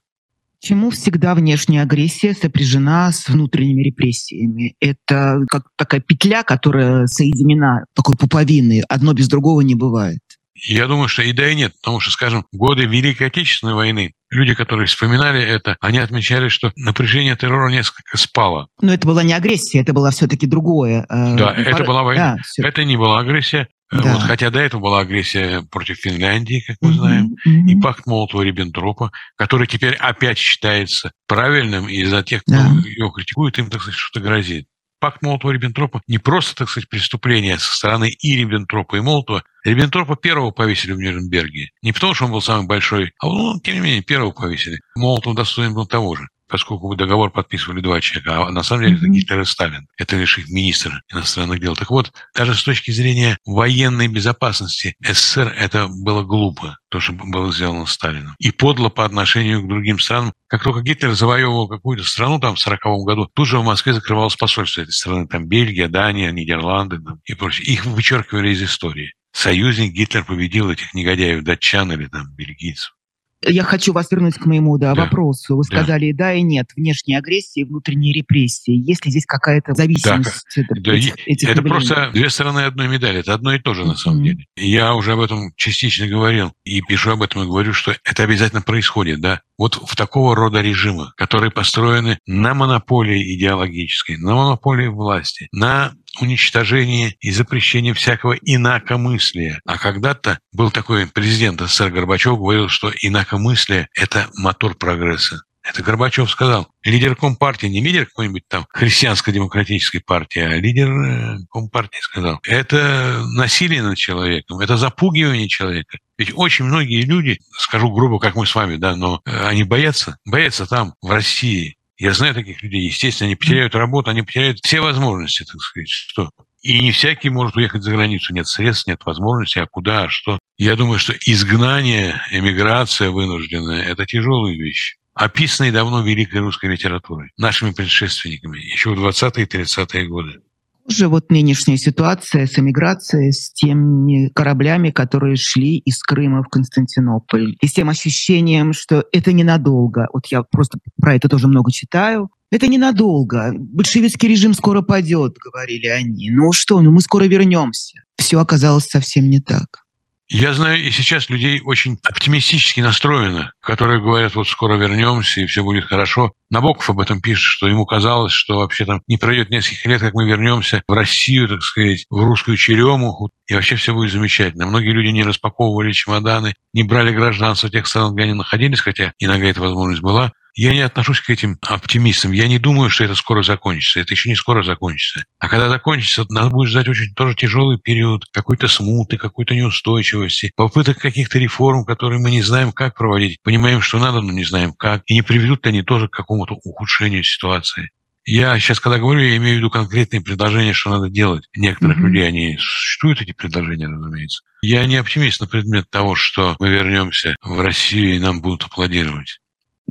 [0.58, 4.74] Чему всегда внешняя агрессия сопряжена с внутренними репрессиями?
[4.80, 8.80] Это как такая петля, которая соединена такой пуповиной.
[8.88, 10.18] Одно без другого не бывает.
[10.64, 14.54] Я думаю, что и да, и нет, потому что, скажем, годы Великой Отечественной войны, люди,
[14.54, 18.68] которые вспоминали это, они отмечали, что напряжение террора несколько спало.
[18.80, 21.06] Но это была не агрессия, это было все-таки другое.
[21.08, 22.36] Э, да, это была война.
[22.58, 23.68] Да, это не была агрессия.
[23.92, 24.14] Э, да.
[24.14, 27.66] Вот, хотя до этого была агрессия против Финляндии, как мы знаем, mm-hmm.
[27.68, 32.70] и пакт Молотова-Риббентропа, который теперь опять считается правильным, и за тех, кто да.
[32.84, 34.66] его критикует, им, так сказать, что-то грозит.
[34.98, 39.44] Пакт Молотова-Риббентропа не просто, так сказать, преступление со стороны и Риббентропа, и Молотова.
[39.64, 41.70] Риббентропа первого повесили в Нюрнберге.
[41.82, 44.80] Не потому, что он был самый большой, а ну, тем не менее, первого повесили.
[44.94, 49.08] Молотов достоин был того же поскольку договор подписывали два человека, а на самом деле это
[49.08, 49.88] Гитлер и Сталин.
[49.98, 51.74] Это лишь их министр иностранных дел.
[51.76, 57.52] Так вот, даже с точки зрения военной безопасности СССР это было глупо, то, что было
[57.52, 58.34] сделано Сталином.
[58.38, 60.32] И подло по отношению к другим странам.
[60.48, 64.36] Как только Гитлер завоевывал какую-то страну там в 40 году, тут же в Москве закрывалось
[64.36, 65.26] посольство этой страны.
[65.26, 67.66] Там Бельгия, Дания, Нидерланды там, и прочее.
[67.66, 69.12] Их вычеркивали из истории.
[69.32, 72.94] Союзник Гитлер победил этих негодяев, датчан или там бельгийцев.
[73.44, 75.04] Я хочу вас вернуть к моему да, да.
[75.04, 75.56] вопросу.
[75.56, 76.26] Вы сказали да.
[76.26, 76.70] да и нет.
[76.74, 78.72] Внешней агрессии, внутренней репрессии.
[78.72, 83.20] Есть ли здесь какая-то зависимость да, да, этих, этих Это просто две стороны одной медали.
[83.20, 84.24] Это одно и то же на самом mm-hmm.
[84.24, 84.46] деле.
[84.56, 88.62] Я уже об этом частично говорил и пишу об этом и говорю, что это обязательно
[88.62, 89.20] происходит.
[89.20, 89.42] Да?
[89.58, 97.14] Вот в такого рода режимы, которые построены на монополии идеологической, на монополии власти, на уничтожение
[97.20, 99.60] и запрещение всякого инакомыслия.
[99.64, 105.42] А когда-то был такой президент СССР Горбачев, говорил, что инакомыслие– это мотор прогресса.
[105.68, 106.68] Это Горбачев сказал.
[106.84, 112.38] Лидер Компартии, не лидер какой-нибудь там христианско-демократической партии, а лидер э, Компартии сказал.
[112.44, 115.98] Это насилие над человеком, это запугивание человека.
[116.18, 120.18] Ведь очень многие люди, скажу грубо, как мы с вами, да, но э, они боятся,
[120.24, 122.82] боятся там, в России, я знаю таких людей.
[122.82, 126.30] Естественно, они потеряют работу, они потеряют все возможности, так сказать, что.
[126.62, 128.34] И не всякий может уехать за границу.
[128.34, 130.38] Нет средств, нет возможности, а куда, а что.
[130.58, 137.72] Я думаю, что изгнание, эмиграция вынужденная– это тяжелые вещи описанные давно великой русской литературой, нашими
[137.72, 140.42] предшественниками, еще в 20-е и 30-е годы
[140.90, 147.56] же вот нынешняя ситуация с эмиграцией, с теми кораблями, которые шли из Крыма в Константинополь,
[147.60, 150.08] и с тем ощущением, что это ненадолго.
[150.12, 152.30] Вот я просто про это тоже много читаю.
[152.50, 153.52] Это ненадолго.
[153.56, 156.30] Большевистский режим скоро падет, говорили они.
[156.30, 157.98] Ну что, ну мы скоро вернемся.
[158.16, 159.85] Все оказалось совсем не так.
[160.28, 165.62] Я знаю и сейчас людей очень оптимистически настроено, которые говорят, вот скоро вернемся, и все
[165.62, 166.32] будет хорошо.
[166.50, 170.14] Набоков об этом пишет, что ему казалось, что вообще там не пройдет несколько лет, как
[170.14, 174.66] мы вернемся в Россию, так сказать, в русскую черемуху, и вообще все будет замечательно.
[174.66, 179.46] Многие люди не распаковывали чемоданы, не брали гражданство тех стран, где они находились, хотя иногда
[179.46, 180.32] эта возможность была.
[180.56, 182.32] Я не отношусь к этим оптимистам.
[182.32, 184.00] Я не думаю, что это скоро закончится.
[184.00, 185.26] Это еще не скоро закончится.
[185.38, 190.98] А когда закончится, нас будет ждать очень тоже тяжелый период какой-то смуты, какой-то неустойчивости, попыток
[190.98, 193.38] каких-то реформ, которые мы не знаем, как проводить.
[193.42, 195.02] Понимаем, что надо, но не знаем, как.
[195.06, 197.90] И не приведут ли они тоже к какому-то ухудшению ситуации.
[198.24, 201.44] Я сейчас, когда говорю, я имею в виду конкретные предложения, что надо делать.
[201.54, 202.00] Некоторых mm-hmm.
[202.00, 204.42] людей, они существуют, эти предложения, разумеется.
[204.62, 209.38] Я не оптимист на предмет того, что мы вернемся в Россию и нам будут аплодировать.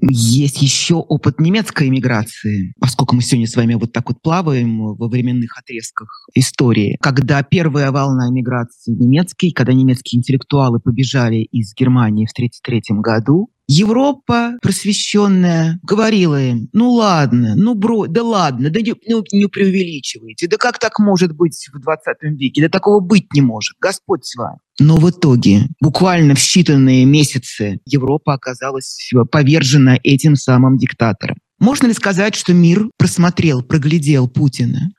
[0.01, 5.07] Есть еще опыт немецкой иммиграции, поскольку мы сегодня с вами вот так вот плаваем во
[5.07, 6.97] временных отрезках истории.
[7.01, 14.57] Когда первая волна иммиграции немецкой, когда немецкие интеллектуалы побежали из Германии в 1933 году, Европа
[14.61, 20.57] просвещенная говорила им, ну ладно, ну бро, да ладно, да не, ну, не преувеличивайте, да
[20.57, 22.05] как так может быть в 20
[22.39, 24.59] веке, да такого быть не может, Господь с вами.
[24.79, 31.37] Но в итоге, буквально в считанные месяцы, Европа оказалась повержена этим самым диктатором.
[31.59, 34.91] Можно ли сказать, что мир просмотрел, проглядел Путина?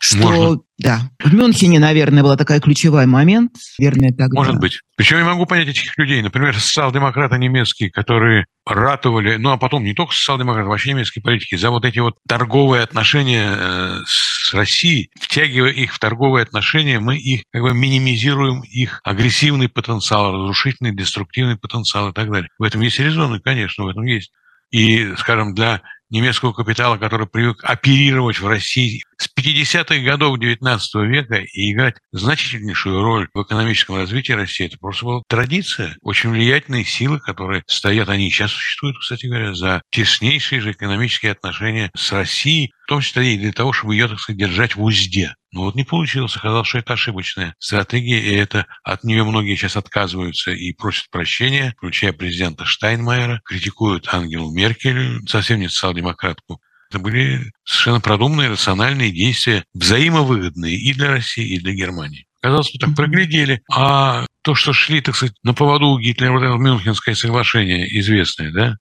[0.00, 0.60] Что Можно.
[0.78, 1.10] Да.
[1.22, 4.28] В Мюнхене, наверное, была такая ключевой момент, верно, тогда.
[4.32, 4.80] Может быть.
[4.96, 6.22] Причем я могу понять этих людей.
[6.22, 11.70] Например, социал-демократы немецкие, которые ратовали, ну а потом не только социал-демократы, вообще немецкие политики, за
[11.70, 17.42] вот эти вот торговые отношения э, с Россией, втягивая их в торговые отношения, мы их
[17.52, 22.48] как бы минимизируем их агрессивный потенциал, разрушительный, деструктивный потенциал и так далее.
[22.58, 24.30] В этом есть резоны, конечно, в этом есть.
[24.70, 31.36] И, скажем, для немецкого капитала, который привык оперировать в России с 50-х годов XIX века
[31.36, 34.66] и играть значительнейшую роль в экономическом развитии России.
[34.66, 35.96] Это просто была традиция.
[36.02, 41.90] Очень влиятельные силы, которые стоят, они сейчас существуют, кстати говоря, за теснейшие же экономические отношения
[41.96, 45.34] с Россией, в том числе и для того, чтобы ее, так сказать, держать в узде.
[45.50, 46.36] Но вот не получилось.
[46.36, 51.74] Оказалось, что это ошибочная стратегия, и это от нее многие сейчас отказываются и просят прощения,
[51.78, 56.60] включая президента Штайнмайера, критикуют Ангелу Меркель, совсем не социал-демократку.
[56.90, 62.26] Это были совершенно продуманные, рациональные действия, взаимовыгодные и для России, и для Германии.
[62.40, 63.62] Казалось, что так проглядели.
[63.70, 68.52] А то, что шли, так сказать, на поводу у Гитлера, вот это Мюнхенское соглашение известное,
[68.52, 68.76] да,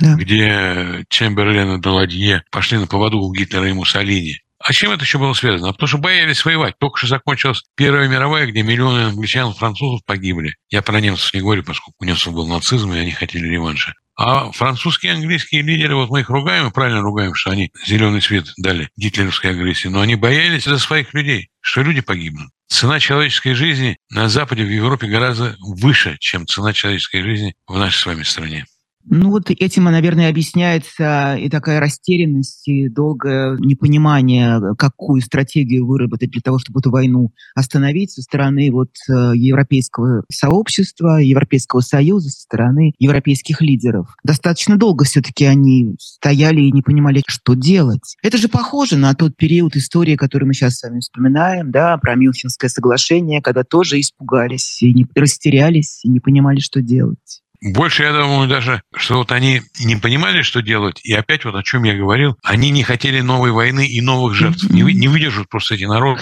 [0.00, 0.14] да.
[0.16, 4.40] где Чемберлен и Даладье пошли на поводу у Гитлера и Муссолини.
[4.66, 5.72] А чем это еще было связано?
[5.72, 6.74] Потому что боялись воевать.
[6.80, 10.56] Только что закончилась Первая мировая, где миллионы англичан и французов погибли.
[10.70, 13.94] Я про немцев не говорю, поскольку у немцев был нацизм, и они хотели реванша.
[14.16, 18.20] А французские и английские лидеры, вот мы их ругаем, и правильно ругаем, что они зеленый
[18.20, 22.50] свет дали гитлеровской агрессии, но они боялись за своих людей, что люди погибнут.
[22.66, 27.98] Цена человеческой жизни на Западе, в Европе гораздо выше, чем цена человеческой жизни в нашей
[27.98, 28.66] с вами стране.
[29.08, 36.40] Ну вот этим, наверное, объясняется и такая растерянность, и долгое непонимание, какую стратегию выработать для
[36.40, 42.94] того, чтобы эту войну остановить со стороны вот э, европейского сообщества, Европейского союза, со стороны
[42.98, 44.08] европейских лидеров.
[44.24, 48.16] Достаточно долго все-таки они стояли и не понимали, что делать.
[48.22, 52.16] Это же похоже на тот период истории, который мы сейчас с вами вспоминаем, да, про
[52.16, 57.42] Мюнхенское соглашение, когда тоже испугались и не растерялись, и не понимали, что делать.
[57.72, 61.64] Больше, я думаю, даже, что вот они не понимали, что делать, и опять вот о
[61.64, 64.70] чем я говорил, они не хотели новой войны и новых жертв.
[64.70, 66.20] Не, не выдержат просто эти народы.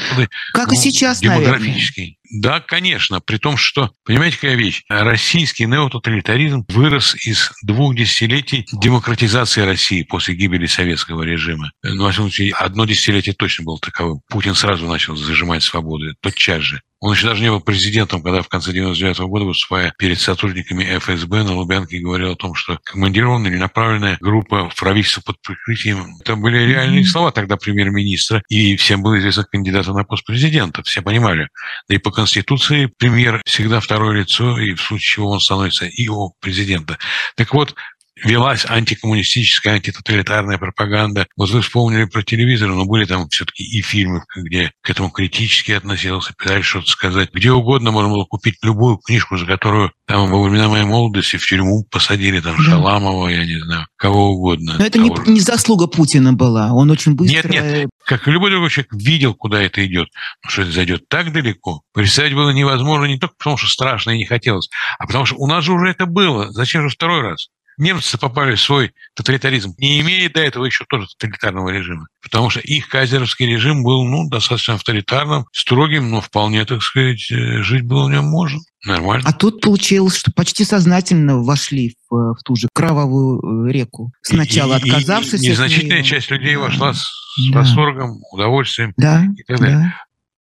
[0.55, 2.03] Как ну, и сейчас, демографический.
[2.03, 2.24] Наверное.
[2.37, 3.21] Да, конечно.
[3.21, 4.83] При том, что, понимаете, какая вещь?
[4.89, 11.71] Российский неототалитаризм вырос из двух десятилетий демократизации России после гибели советского режима.
[11.85, 14.21] Ну, во всяком случае, одно десятилетие точно было таковым.
[14.29, 16.81] Путин сразу начал зажимать свободы, тотчас же.
[17.05, 20.85] Он еще даже не был президентом, когда в конце 99 -го года, выступая перед сотрудниками
[20.99, 26.17] ФСБ на Лубянке, говорил о том, что командированная или направленная группа в правительство под прикрытием.
[26.23, 30.83] Это были реальные слова тогда премьер-министра, и всем было известно кандидата на пост президента.
[30.83, 31.49] Все понимали.
[31.91, 36.09] Да и по Конституции премьер всегда второе лицо, и в случае чего он становится и
[36.09, 36.99] о президента.
[37.37, 37.75] Так вот,
[38.23, 41.27] велась антикоммунистическая, антитоталитарная пропаганда.
[41.37, 45.73] Вот вы вспомнили про телевизор, но были там все-таки и фильмы, где к этому критически
[45.73, 47.31] относился, пытались что-то сказать.
[47.33, 51.47] Где угодно можно было купить любую книжку, за которую там во времена моей молодости в
[51.47, 52.63] тюрьму посадили там да.
[52.63, 54.77] Шаламова, я не знаю, кого угодно.
[54.79, 57.49] Но это не, не заслуга Путина была, он очень быстро...
[57.49, 60.09] Нет, нет, как любой другой человек видел, куда это идет.
[60.43, 64.19] Но что это зайдет так далеко, представить было невозможно не только потому, что страшно и
[64.19, 66.53] не хотелось, а потому что у нас же уже это было.
[66.53, 67.49] Зачем же второй раз?
[67.79, 72.07] Немцы попали в свой тоталитаризм, не имея до этого еще тоже тоталитарного режима.
[72.23, 77.63] Потому что их кайзеровский режим был ну, достаточно авторитарным, строгим, но вполне, так сказать, э,
[77.63, 78.61] жить было в нем можно.
[78.85, 79.25] Нормально.
[79.27, 84.13] А тут получилось, что почти сознательно вошли в, в ту же кровавую э, реку.
[84.23, 87.07] Сначала и, отказавшись и, и, Незначительная от часть людей вошла с,
[87.51, 87.61] да.
[87.61, 89.79] восторгом, удовольствием да, и так далее.
[89.79, 89.95] Да.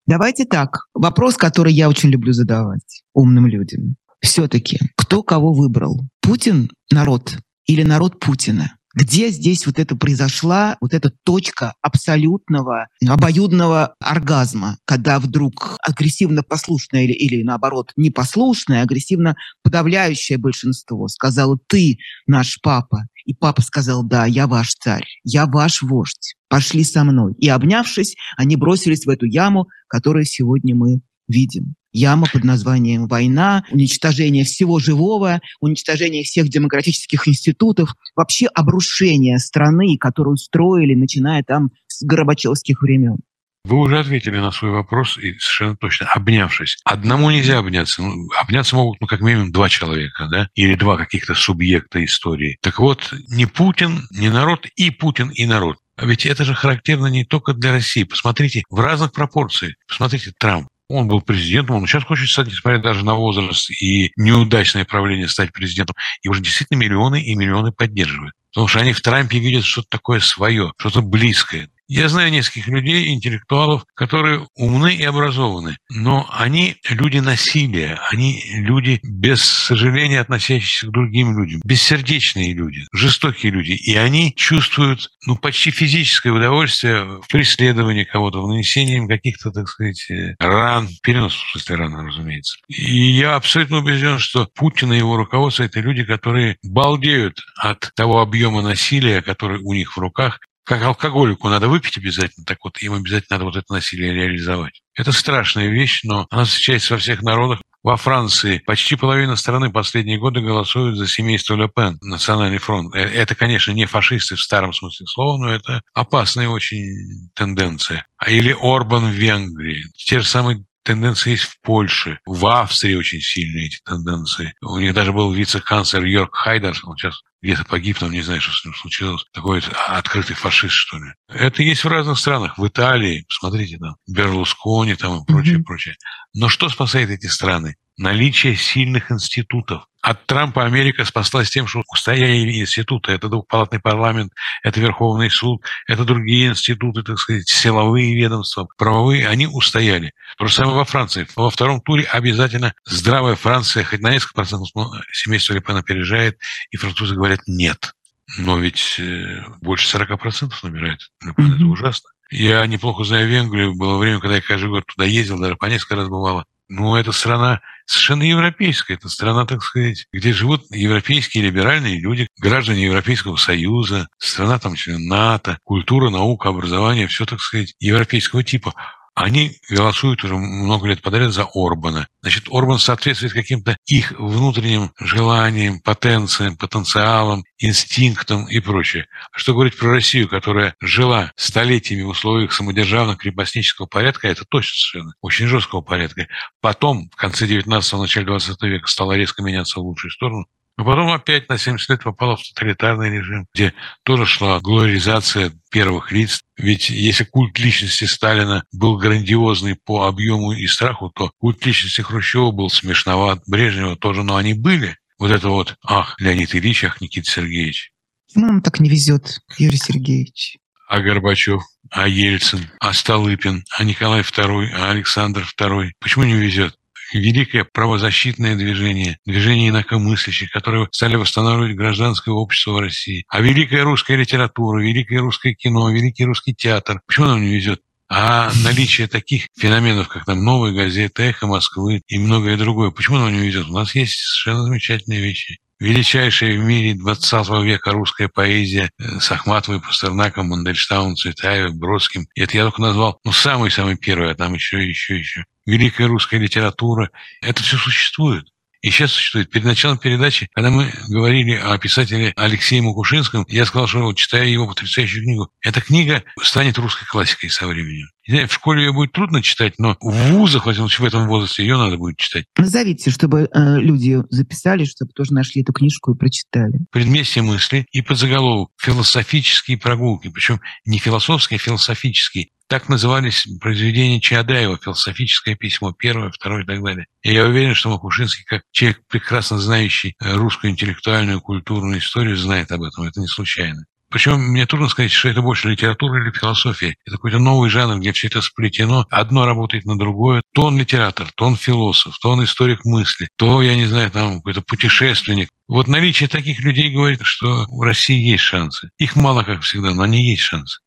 [0.06, 0.86] Давайте так.
[0.94, 3.96] Вопрос, который я очень люблю задавать умным людям
[4.26, 6.00] все-таки кто кого выбрал?
[6.20, 8.76] Путин народ или народ Путина?
[8.96, 17.04] Где здесь вот это произошла, вот эта точка абсолютного, обоюдного оргазма, когда вдруг агрессивно послушное
[17.04, 24.24] или, или наоборот непослушное, агрессивно подавляющее большинство сказало «ты наш папа», и папа сказал «да,
[24.24, 27.34] я ваш царь, я ваш вождь, пошли со мной».
[27.34, 33.64] И обнявшись, они бросились в эту яму, которую сегодня мы видим яма под названием «Война»,
[33.70, 42.04] уничтожение всего живого, уничтожение всех демократических институтов, вообще обрушение страны, которую строили, начиная там с
[42.04, 43.18] Горбачевских времен.
[43.64, 46.76] Вы уже ответили на свой вопрос, и совершенно точно, обнявшись.
[46.84, 48.00] Одному нельзя обняться.
[48.00, 52.58] Ну, обняться могут, ну, как минимум, два человека, да, или два каких-то субъекта истории.
[52.60, 55.78] Так вот, не Путин, не народ, и Путин, и народ.
[55.96, 58.04] А ведь это же характерно не только для России.
[58.04, 59.74] Посмотрите, в разных пропорциях.
[59.88, 60.68] Посмотрите, Трамп.
[60.88, 65.52] Он был президентом, он сейчас хочет стать, несмотря даже на возраст и неудачное правление, стать
[65.52, 65.96] президентом.
[66.22, 68.34] И уже действительно миллионы и миллионы поддерживают.
[68.52, 71.68] Потому что они в Трампе видят что-то такое свое, что-то близкое.
[71.88, 78.98] Я знаю нескольких людей, интеллектуалов, которые умны и образованы, но они люди насилия, они люди
[79.04, 85.70] без сожаления относящиеся к другим людям, бессердечные люди, жестокие люди, и они чувствуют ну, почти
[85.70, 91.52] физическое удовольствие в преследовании кого-то, в нанесении им каких-то, так сказать, э, ран, перенос, в
[91.52, 92.58] смысле разумеется.
[92.68, 98.20] И я абсолютно убежден, что Путин и его руководство– это люди, которые балдеют от того
[98.20, 102.94] объема насилия, который у них в руках, как алкоголику надо выпить обязательно, так вот им
[102.94, 104.82] обязательно надо вот это насилие реализовать.
[104.94, 107.60] Это страшная вещь, но она встречается во всех народах.
[107.84, 112.92] Во Франции почти половина страны последние годы голосуют за семейство Ле Пен, Национальный фронт.
[112.96, 118.04] Э, это, конечно, не фашисты в старом смысле слова, но это опасная очень тенденция.
[118.16, 119.84] А или Орбан в Венгрии.
[119.94, 124.54] Те же самые тенденции есть в Польше, в Австрии очень сильные эти тенденции.
[124.62, 128.52] У них даже был вице-канцлер Йорк Хайдер, он сейчас где-то погиб, там не знаю, что
[128.52, 129.24] с ним случилось.
[129.32, 131.12] Такой открытый фашист, что ли.
[131.28, 132.56] Это есть в разных странах.
[132.56, 135.64] В Италии, посмотрите, там, Берлускони там и прочее, mm-hmm.
[135.64, 135.96] прочее.
[136.34, 137.76] Но что спасает эти страны?
[137.98, 139.86] Наличие сильных институтов.
[140.02, 143.12] От Трампа Америка спаслась тем, что устояли институты.
[143.12, 144.32] Это двухпалатный парламент,
[144.62, 149.26] это Верховный суд, это другие институты, так сказать, силовые ведомства, правовые.
[149.26, 150.12] Они устояли.
[150.36, 151.26] То же самое во Франции.
[151.34, 154.68] Во втором туре обязательно здравая Франция, хоть на несколько процентов
[155.12, 156.38] семейство Лепена опережает,
[156.70, 157.92] и французы говорят «нет».
[158.38, 161.00] Но ведь э, больше 40% набирает.
[161.24, 162.10] Это ужасно.
[162.30, 163.74] Я неплохо знаю Венгрию.
[163.74, 166.44] Было время, когда я каждый год туда ездил, даже по несколько раз бывало.
[166.68, 168.94] Ну, это страна совершенно европейская.
[168.94, 175.06] Это страна, так сказать, где живут европейские либеральные люди, граждане Европейского Союза, страна там член
[175.06, 178.74] НАТО, культура, наука, образование, все, так сказать, европейского типа
[179.16, 182.06] они голосуют уже много лет подряд за Орбана.
[182.20, 189.06] Значит, Орбан соответствует каким-то их внутренним желаниям, потенциям, потенциалам, инстинктам и прочее.
[189.32, 194.74] А что говорить про Россию, которая жила столетиями в условиях самодержавного крепостнического порядка, это точно
[194.74, 196.28] совершенно очень жесткого порядка.
[196.60, 200.46] Потом, в конце 19-го, начале 20 века стала резко меняться в лучшую сторону.
[200.76, 203.72] Но потом опять на 70 лет попала в тоталитарный режим, где
[204.02, 206.42] тоже шла глоризация первых лиц.
[206.58, 212.50] Ведь если культ личности Сталина был грандиозный по объему и страху, то культ личности Хрущева
[212.50, 214.96] был смешноват, Брежнева тоже, но они были.
[215.18, 217.92] Вот это вот, ах, Леонид Ильич, ах, Никита Сергеевич.
[218.34, 220.58] Нам так не везет, Юрий Сергеевич.
[220.88, 225.92] А Горбачев, а Ельцин, а Столыпин, а Николай II, а Александр II.
[226.00, 226.76] Почему не везет?
[227.12, 233.24] Великое правозащитное движение, движение инакомыслящих, которые стали восстанавливать гражданское общество в России.
[233.28, 237.00] А великая русская литература, великое русское кино, великий русский театр.
[237.06, 237.80] Почему нам не везет?
[238.08, 243.32] А наличие таких феноменов, как там «Новая газета», «Эхо Москвы» и многое другое, почему нам
[243.32, 243.66] не везет?
[243.68, 249.30] У нас есть совершенно замечательные вещи величайшая в мире 20 века русская поэзия э, с
[249.30, 252.26] Ахматовой, Пастернаком, Мандельштамом, Цветаевым, Бродским.
[252.34, 255.44] Это я только назвал, ну, самый-самый первый, а там еще, еще, еще.
[255.66, 257.10] Великая русская литература.
[257.42, 258.46] Это все существует
[258.86, 259.50] и сейчас существует.
[259.50, 264.68] Перед началом передачи, когда мы говорили о писателе Алексее Макушинском, я сказал, что читая его
[264.68, 268.06] потрясающую книгу, эта книга станет русской классикой со временем.
[268.28, 272.18] В школе ее будет трудно читать, но в вузах, в этом возрасте, ее надо будет
[272.18, 272.44] читать.
[272.56, 276.78] Назовите, чтобы э, люди записали, чтобы тоже нашли эту книжку и прочитали.
[276.92, 280.28] Предместье мысли и подзаголовок «Философические прогулки».
[280.28, 282.48] Причем не философские, а философические.
[282.68, 287.06] Так назывались произведения Чаадаева, философическое письмо, первое, второе и так далее.
[287.22, 292.82] И я уверен, что Макушинский, как человек, прекрасно знающий русскую интеллектуальную, культурную историю, знает об
[292.82, 293.04] этом.
[293.04, 293.84] Это не случайно.
[294.08, 296.94] Причем мне трудно сказать, что это больше литература или философия.
[297.04, 299.04] Это какой-то новый жанр, где все это сплетено.
[299.10, 300.42] Одно работает на другое.
[300.54, 304.36] То он литератор, то он философ, то он историк мысли, то, я не знаю, там
[304.36, 305.48] какой-то путешественник.
[305.66, 308.90] Вот наличие таких людей говорит, что в России есть шансы.
[308.98, 310.80] Их мало, как всегда, но они есть шансы.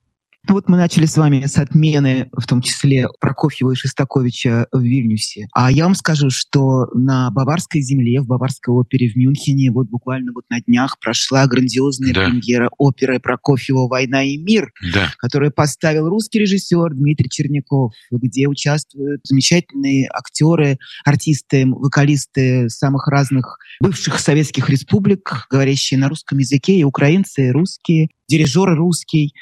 [0.48, 4.80] Ну вот мы начали с вами с отмены, в том числе Прокофьева и Шестаковича в
[4.80, 5.48] Вильнюсе.
[5.54, 10.32] А я вам скажу, что на Баварской земле, в Баварской опере в Мюнхене, вот буквально
[10.34, 12.26] вот на днях прошла грандиозная да.
[12.26, 15.12] премьера оперы Прокофьева «Война и мир», да.
[15.18, 24.20] которую поставил русский режиссер Дмитрий Черняков, где участвуют замечательные актеры, артисты, вокалисты самых разных бывших
[24.20, 29.34] советских республик, говорящие на русском языке, и украинцы, и русские, дирижеры русский.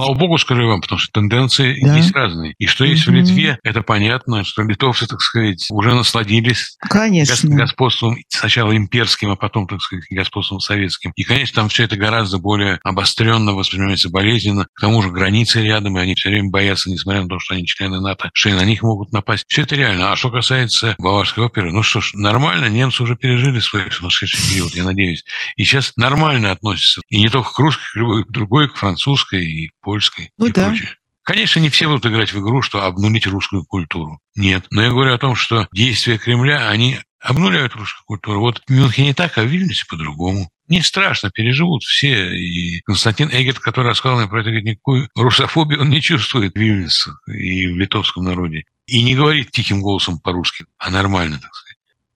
[0.00, 1.96] Слава богу, скажу вам, потому что тенденции да.
[1.96, 2.54] есть разные.
[2.58, 3.10] И что есть mm-hmm.
[3.10, 7.54] в Литве, это понятно, что литовцы, так сказать, уже насладились конечно.
[7.54, 11.12] господством сначала имперским, а потом, так сказать, господством советским.
[11.16, 14.66] И, конечно, там все это гораздо более обостренно воспринимается болезненно.
[14.72, 17.66] К тому же границы рядом, и они все время боятся, несмотря на то, что они
[17.66, 19.44] члены НАТО, что и на них могут напасть.
[19.48, 20.12] Все это реально.
[20.12, 24.74] А что касается Баварской оперы, ну что ж, нормально, немцы уже пережили свой сумасшедший период,
[24.74, 25.24] я надеюсь.
[25.56, 27.02] И сейчас нормально относятся.
[27.10, 30.68] И не только к русской, к другой, к французской, и польской ну, и да.
[30.68, 30.90] прочее.
[31.24, 34.20] Конечно, не все будут играть в игру, что обнулить русскую культуру.
[34.36, 34.66] Нет.
[34.70, 38.40] Но я говорю о том, что действия Кремля, они обнуляют русскую культуру.
[38.40, 40.48] Вот в Мюнхене так, а в Вильнюсе по-другому.
[40.68, 42.36] Не страшно, переживут все.
[42.36, 46.56] И Константин Эгет, который рассказал мне про это, говорит, никакую русофобию он не чувствует в
[46.58, 48.62] Вильнюсе и в литовском народе.
[48.86, 51.69] И не говорит тихим голосом по-русски, а нормально, так сказать.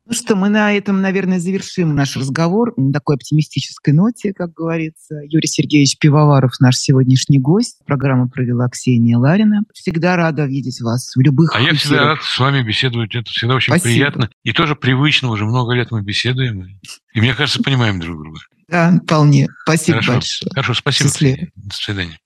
[0.06, 5.20] Ну что, мы на этом, наверное, завершим наш разговор на такой оптимистической ноте, как говорится.
[5.26, 7.78] Юрий Сергеевич Пивоваров, наш сегодняшний гость.
[7.86, 9.62] Программу провела Ксения Ларина.
[9.72, 13.14] Всегда рада видеть вас в любых А я всегда рад с вами беседовать.
[13.14, 13.94] Это всегда очень Спасибо.
[13.94, 14.30] приятно.
[14.42, 15.30] И тоже привычно.
[15.30, 16.66] Уже много лет мы беседуем.
[17.14, 18.40] И, мне кажется, понимаем друг друга.
[18.68, 19.48] Да, вполне.
[19.62, 20.12] Спасибо Хорошо.
[20.12, 20.50] большое.
[20.52, 21.08] Хорошо, спасибо.
[21.08, 21.38] Счастливо.
[21.56, 22.18] До свидания.